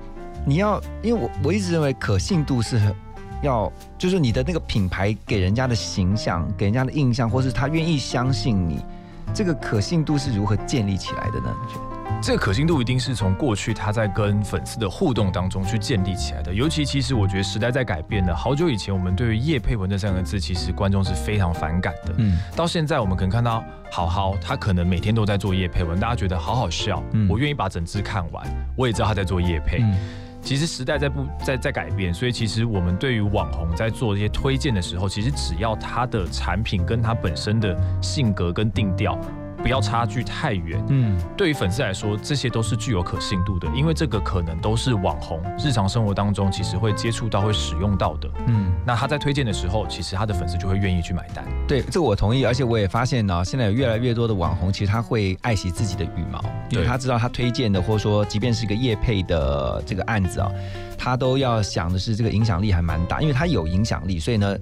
[0.46, 2.94] 你要，因为我我一直认为可信度是很
[3.40, 8.84] 要，就是你的那个品牌给人家的形象、给人家的印象，或是他愿意相信你，
[9.32, 11.54] 这个可信度是如何建立起来的呢？
[11.62, 11.93] 你觉得？
[12.22, 16.54] 这个可信度一定是从过去他在跟粉丝的互动当中去建立起来的。
[16.54, 22.14] 尤其其实我觉得时代在改变了，好久以前我们对于叶佩文这三个字，其实观众是非常反感的。
[22.16, 28.44] 嗯，到现在我们可能看到好好，他可能每天都在做叶佩文，大家觉得好好笑，我愿意把整支看完。
[28.76, 29.84] 我也知道他在做叶佩。
[30.40, 39.18] 其实时代在不在在改变，所以其实我们对于网红在做一些推荐的时候，其实只要他的产品跟他本身的性格跟定调。
[39.64, 40.84] 不要差距太远。
[40.90, 48.28] 嗯，对于粉丝来说，这些都是具有可信度的，因为这个可能都是网红日常生活当中其实会接触到、会使用到的。
[48.46, 51.42] 嗯，那他在推荐的时候，其实他的粉丝就会愿意去买单。
[51.66, 52.44] 对，这个我同意。
[52.44, 60.52] 而且我也发现呢，现在有越来越多的网红，其实他会爱惜自己的羽毛，因为他知道他推荐的，或者说即便是一个业配的这个案子啊。
[60.96, 64.56] 他都要想的是这个影响力还蛮大，因为他有影响力，所以呢，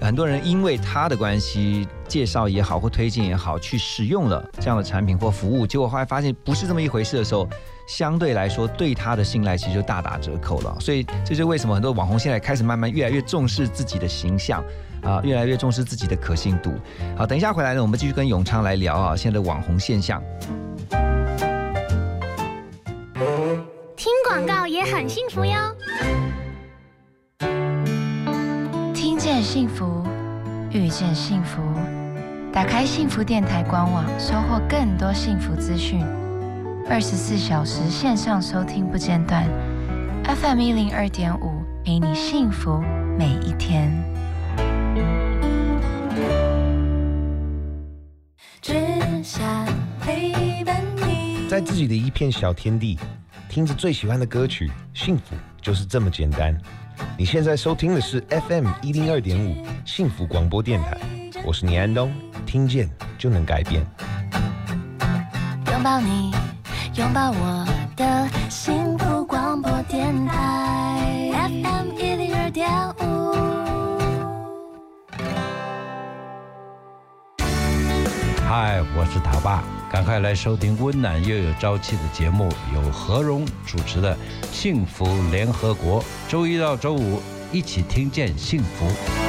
[0.00, 7.48] 很多人因为他的关系，介绍也好或推荐也好，去使用了这样的产品或服务，结果后来发现不是这么一回事的时候，
[7.86, 10.76] 相对来说对他的信赖其实就大打折扣了。
[10.80, 14.62] 所以这就是为什么很多网红现在开始慢慢越来越重视自己的形象
[15.02, 16.72] 啊，越来越重视自己的可信度。
[17.16, 20.22] 好，等一下回来呢，我们继续跟永昌来聊啊，现在的网红现象。
[24.28, 25.52] 广告也很幸福哟。
[28.94, 30.04] 听见幸福，
[30.70, 31.62] 遇见幸福。
[32.52, 36.04] 打开幸福电台官网，收获更多幸福资讯。
[36.90, 39.44] 二十四小时线上收听不间断
[40.24, 42.80] ，FM 一零二点五，陪你幸福
[43.18, 43.90] 每一天。
[48.60, 48.74] 只
[49.22, 49.42] 想
[50.00, 51.48] 陪伴你。
[51.48, 52.98] 在自己的一片小天地，
[53.48, 56.56] 听着最喜欢的歌曲，幸福就是这么简单。
[57.16, 60.98] 你现在收听的是 FM 一零二点五幸福广播电台，
[61.44, 62.12] 我是倪安东，
[62.44, 63.84] 听见就能改变。
[65.72, 66.32] 拥抱你，
[66.94, 72.68] 拥抱我的幸福广播电台，FM 一零二点
[73.00, 73.34] 五。
[78.46, 84.14] 嗨，我是他爸，赶快来收听温暖又有朝气的节目，由何荣主持的
[84.52, 89.27] 《幸福联合国》，周一到周五一起听见幸福。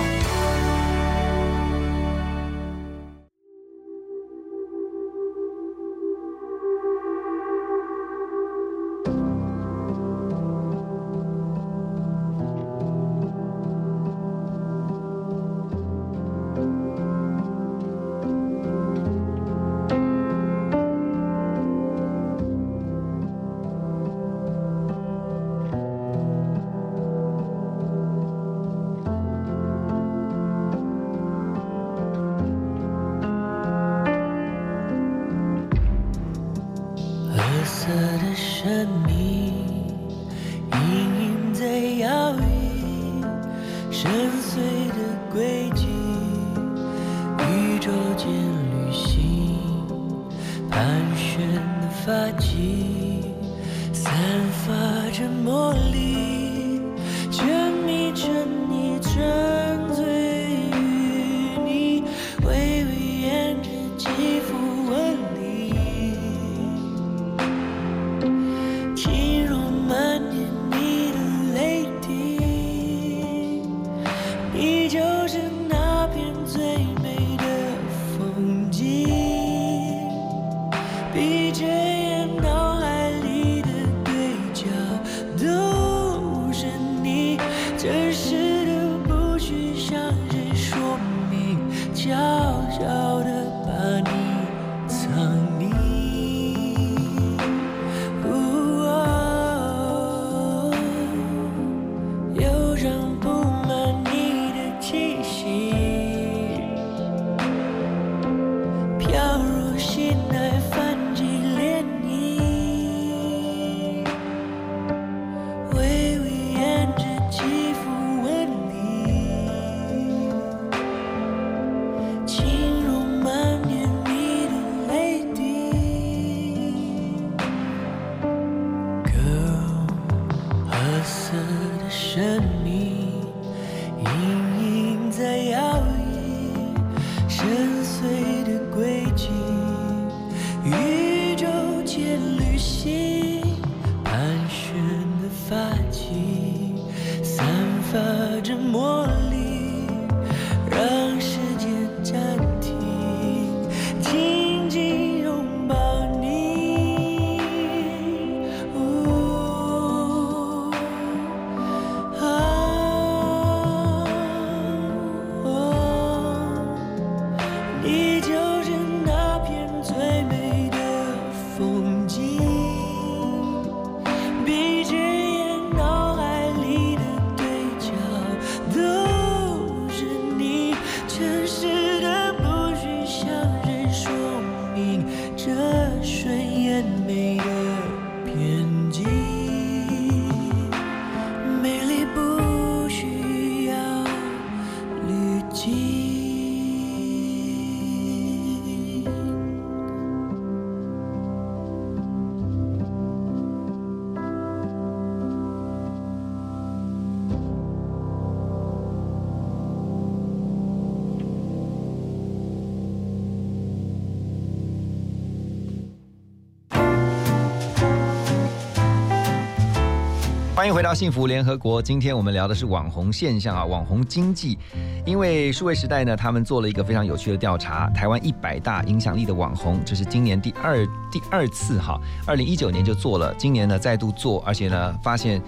[220.70, 221.82] 迎回到幸福联合国。
[221.82, 224.56] 今天我们聊的是网红现象啊，网红经济。
[225.04, 235.42] 因为数位时代呢，他们做了一个非常有趣的调查，台湾一百大影响力的网红，这是今年第二第二次哈，二零一九年就做了，今年呢再度做，而且呢发现，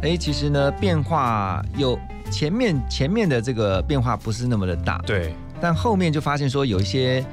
[0.00, 1.98] 哎，其实呢变化有
[2.30, 7.24] 前面前面的这个变化不是那么的大，对，但后面就发现说有一些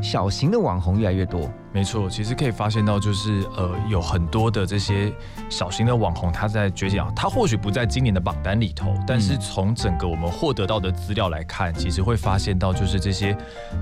[0.00, 1.50] 小型的网红越来越多。
[1.74, 5.10] 没错，其实可以发现到，就是呃，有很多的这些
[5.48, 7.10] 小型的网红，他在崛起啊。
[7.16, 13.34] 他或许不在今年的榜单里头，但是从整个我们获得到的资料来看，其实会发现到，就是这些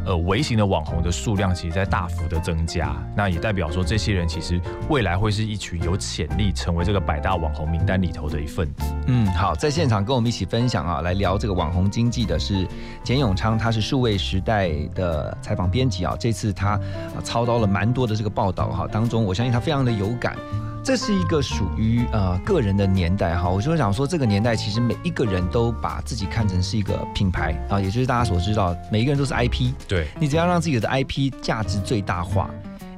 [0.06, 2.94] 呃微型的网红的数量，其实在大幅的增加。
[3.16, 8.84] 那也代表说，这些人其实未来会是一群有潜力成为这个百大网红名单里头的一份子。
[9.08, 12.64] 嗯，好，在现场跟我们一起分享啊，来聊这个网红经济的是
[13.02, 16.14] 简永昌，他是数位时代的采访编辑啊。
[16.20, 17.79] 这次他啊操刀了蛮。
[17.80, 20.36] 蛮多的这个报道哈当中，我相信他非常的有感。
[20.84, 29.72] 这是一个属于呃个人的年代哈，我就想说，这个年代其实每一个人都把自己看成是一个品牌啊，也就是大家所知道，每一个人都是 IP。
[29.88, 32.50] 对，你只要让自己的 IP 价值最大化，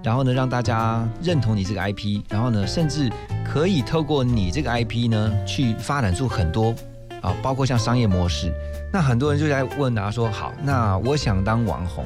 [0.03, 3.09] 然后呢，让大家认同你这个 IP，然后呢，甚至
[3.45, 6.75] 可以透过你这个 IP 呢，去发展出很多
[7.21, 8.53] 啊，包括像商业模式。
[8.93, 12.05] 那很多人就在问啊，说好，那我想当网红，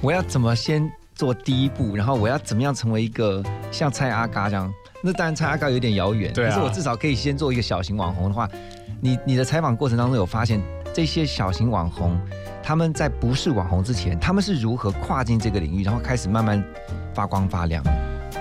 [0.00, 0.88] 我要怎么先？
[1.22, 4.74] 做第一步，然后我要怎么样成为一个像蔡阿嘎这样？
[5.04, 8.48] 那当然蔡阿嘎有点遥远，可是我至少可以先做一个小型网红的话，
[9.00, 10.60] 你你的采访过程当中有发现
[10.92, 12.20] 这些小型网红
[12.60, 16.60] 他们在不是网红之前，他们是如何跨进这个领域，然后开始慢慢
[17.14, 17.84] 发光发亮？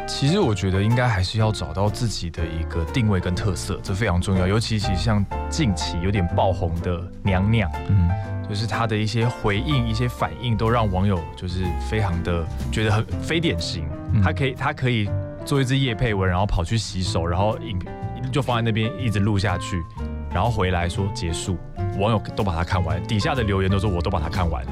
[0.07, 4.47] 其实我觉得应该还是要找到自己的一个定位跟特色，这非常重要。
[4.47, 8.09] 尤其其实像近期有点爆红的娘娘，嗯。
[8.49, 13.87] 就是她的一些回应、一些反应，都让网友就是非常的觉得很非典型。
[14.21, 15.09] 她可以，她可以
[15.45, 17.79] 做一支叶佩文，然后跑去洗手，然后影
[18.29, 19.81] 就放在那边一直录下去，
[20.33, 21.57] 然后回来说结束，
[21.97, 24.71] 网友都把它看完，底下的留言都说我都把它看完了。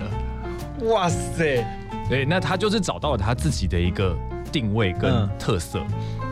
[0.89, 1.65] 哇塞！
[2.09, 4.13] 对，那他就是找到了他自己的一个。
[4.51, 5.83] 定位跟特色，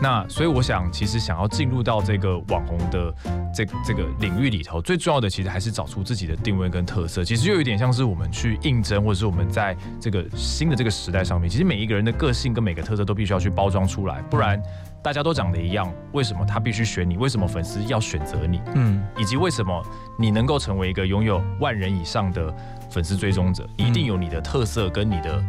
[0.02, 3.14] 那所以我想，其实想要进入到这个网红的
[3.54, 7.24] 这这个领域里头，最重要的其实还是找出自己的定位跟特色。
[7.24, 14.62] 其实又有点像是我们去应征，或者是我们在这个新的这个时代上面，其实每一个人的个性跟每个特色都必须要去包装出来，不然
[15.02, 17.18] 大家都长得一样，为什么他必须选你？
[17.18, 18.62] 为什么粉丝要选择你？
[18.76, 19.84] 嗯，以及为什么
[20.20, 22.54] 你能够成为一个拥有万人以上的
[22.90, 25.42] 粉丝追踪者，一定有你的特色跟你的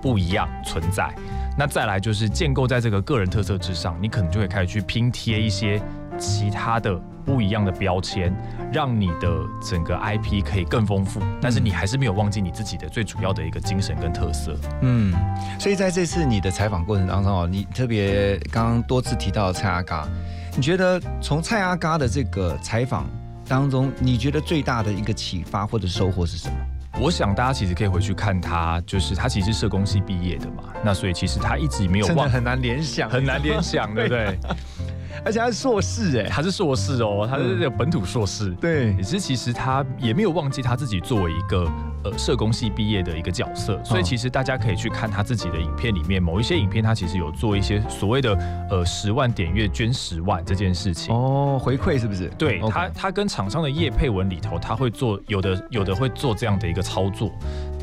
[0.00, 1.12] 不一样存在。
[1.56, 5.80] 那再来就是建构在这个个人特色之上，你可能就会开始去拼贴一些
[6.18, 6.94] 其他的
[7.24, 8.34] 不一样的标签，
[8.72, 9.28] 让你的
[9.62, 11.20] 整个 IP 可以更丰富。
[11.40, 14.56] 但是你还是没有忘记你自己的最主要的一个精神跟特色。
[14.80, 15.14] 嗯，
[15.60, 20.08] 所以在这次你的采访过程当中哦，你特别刚刚多次提到蔡阿嘎，
[20.56, 23.06] 你觉得从蔡阿嘎的这个采访
[23.46, 26.56] 当中，你觉得最大的一个启发或者收获是什么？
[27.00, 34.38] 我想大家其实可以回去看他，就是他其实是社工系毕业的嘛，那所以其实他一直没有忘，很难联想，很难联想，对不对？
[35.24, 38.94] 而且他是硕士哎，他是硕士哦，他是本土硕士，对。
[38.94, 41.70] 也是其实他也没有忘记他自己作为一个
[42.04, 48.34] 呃社工系毕业的一个角色，所以其实大家可以去看他自己的影片里面，某一些影片他其实有做一些所谓的
[48.70, 51.14] 呃十万点阅捐十万这件事情。
[51.14, 52.28] 哦，回馈是不是？
[52.38, 57.30] 对他，他跟厂商的业配文里头，他会做有的有的会做这样的一个操作。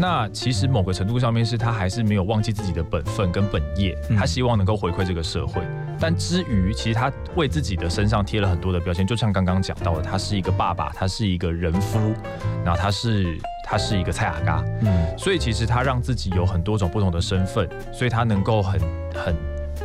[0.01, 5.61] 那其实某个程度上面是他还是没有忘记自己的本分跟本业，他希望能够回馈这个社会。
[5.99, 11.99] 但之余，其实他为自己的身上贴了很多的标签，就像刚刚讲到的，他是一个爸爸，他是一个人夫，
[12.63, 18.79] 然后他是他是一个蔡阿嘎，嗯，所以其实他让自己有很多种不同的身份，所以他能够很
[19.13, 19.35] 很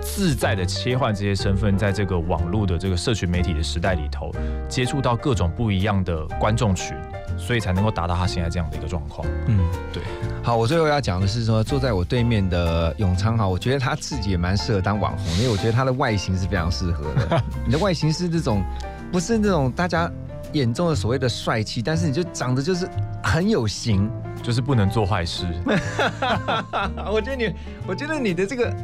[0.00, 4.30] 自在的切换这些身份，在这个网络的这个社群媒体的时代里头，
[4.68, 6.96] 接触到各种不一样的观众群。
[7.36, 9.26] 所以才能够达到他现在这样的一个状况。
[9.46, 9.58] 嗯，
[9.92, 10.02] 对。
[10.42, 17.42] 好，我最后要讲的是说，坐在我对面的永昌哈，我觉得他自己也蛮适合当网红，因为我觉得他的外形是非常适合的。
[17.64, 18.62] 你的外形是这种，
[19.10, 20.10] 不是那种大家
[20.52, 22.86] 眼中的所谓的帅气，但是你就长得就是
[23.22, 24.10] 很有型，
[24.42, 25.46] 就是不能做坏事。
[27.10, 27.54] 我觉得你，
[27.86, 28.76] 我觉得你的这个，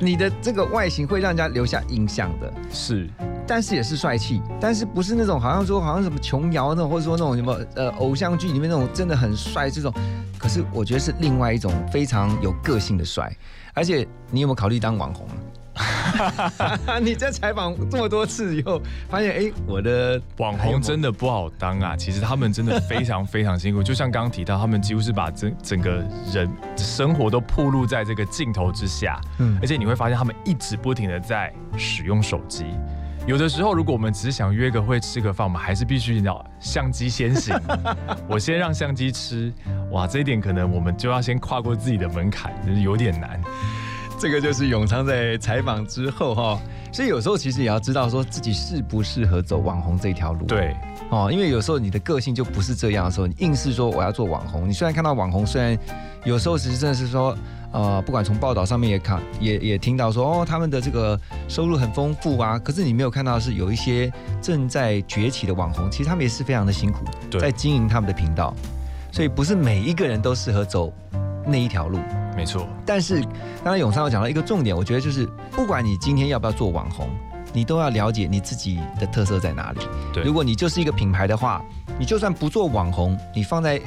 [0.00, 2.52] 你的这个外形会让人家留下印象的。
[2.72, 3.08] 是。
[3.48, 9.92] 但是也是帅气，但是不是那种好像说好像什么琼瑶那种，或者说那种什么呃偶像剧里面那种真的很帅这种。
[10.36, 13.34] 可是我觉得是另外一种非常有个性的帅。
[13.72, 15.26] 而且你有没有考虑当网红？
[17.00, 21.96] 你在采访这么多次以后，发现哎，我的网红真的不好当啊！
[21.96, 29.20] 其实他们真的非常非常辛苦，就像刚刚提到，他们几乎是把整整个人生活都暴露在这个镜头之下。
[29.38, 32.66] 嗯，而且你会发现他们一直不停的在使用手机。
[33.28, 37.54] 有的时候，如果我们只是想约个会吃个饭，我们还是必须你知道相机先行，
[38.26, 39.52] 我先让相机吃，
[39.90, 43.38] 哇，这一点可能我们就要先跨过自己的门槛，就是有点难。
[44.18, 46.58] 这个就是永昌在采访之后哈，
[46.90, 50.46] 所以有时候其实也要知道说自己适不适合走网红这条路。
[50.46, 50.74] 对，
[51.10, 55.78] 哦，因为有时候你的个性就不是这样的时候，你硬是说我要做网红，你虽然看到网红，虽然
[56.24, 57.36] 有时候其实真的是说，
[57.72, 64.10] 呃，不管从报道上面也看，也也听到说，哦，他们的这个收入很丰富啊，可是你没有看到是有一些
[64.40, 67.04] 正在崛起的网红，其实他们也是非常的辛苦，
[67.38, 68.54] 在经营他们的频道，
[69.12, 70.92] 所以不是每一个人都适合走
[71.46, 71.98] 那一条路。
[72.34, 73.20] 没错，但是
[73.64, 77.08] 刚才永昌有讲到一个重点，我觉得就是不管你今天要不要做网红，
[77.52, 79.80] 你都要了解你自己的特色在哪里。
[80.12, 81.60] 对，如果你就是一个品牌的话，
[81.98, 83.80] 你就算不做网红，你放在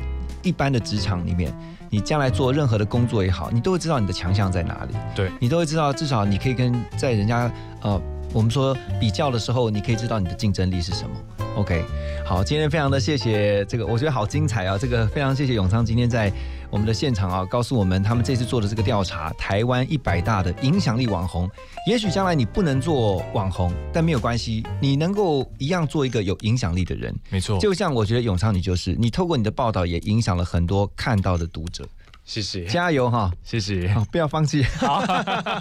[0.43, 1.51] 一般的职场里面，
[1.93, 4.95] 你将来做任何的工作也好，你都会知道你的强项在哪里。
[5.13, 11.09] 对，你都会知道，至少你可以跟在人家呃，我们说比较的时候，你可以知道你的竞争力是什么。
[11.57, 11.83] OK，
[12.25, 14.77] 好，今天非常的谢谢这个，我觉得好精彩啊！
[14.77, 16.31] 这个非常谢谢永昌今天在
[16.71, 21.49] 我们的现场啊，告诉我们他们这次做的这个调查，台湾一百大的影响力网红。
[21.85, 27.13] 也许将来你不能做网红，但没有关系，你能够一样做一个有影响力的人。
[27.29, 31.85] 没错，就像我觉得永昌你就是，你透过你的报道也影响了很多看到的读者。
[32.23, 33.29] 谢谢，加油哈！
[33.43, 34.63] 谢谢，好，不要放弃。
[34.63, 35.03] 好，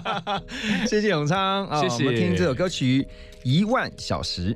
[0.87, 2.05] 谢谢永昌谢。
[2.05, 3.03] 我们听这首歌曲
[3.43, 4.53] 《一万小时》。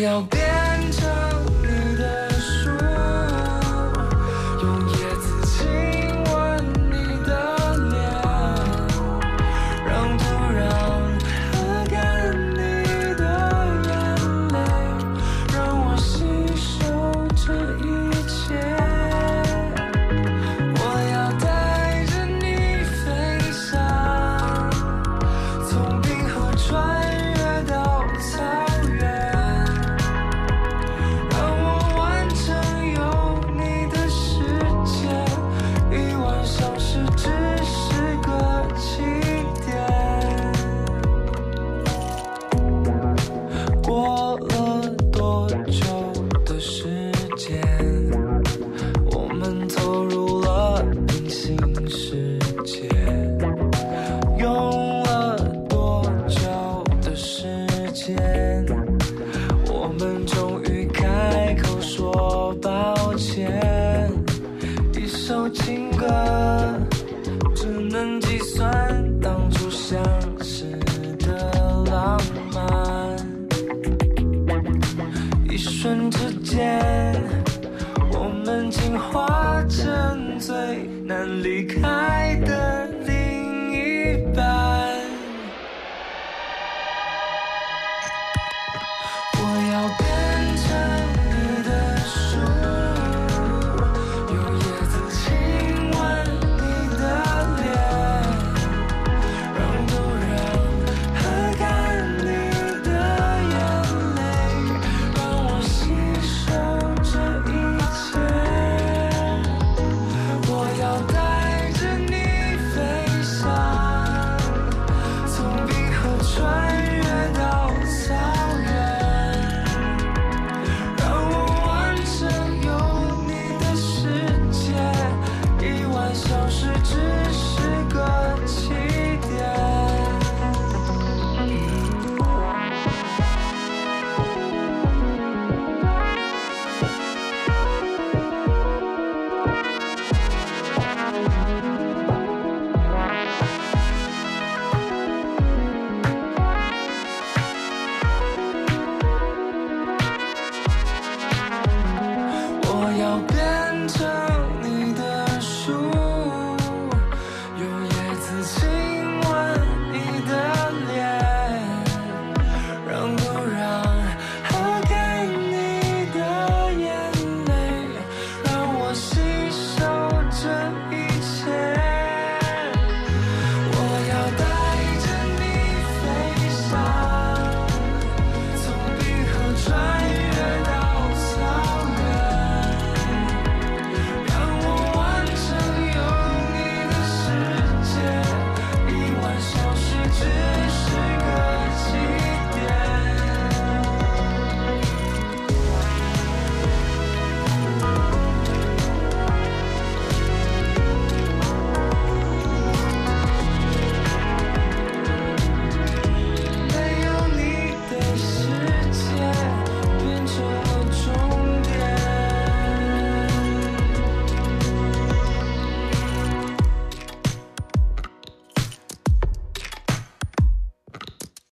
[0.00, 0.53] 要变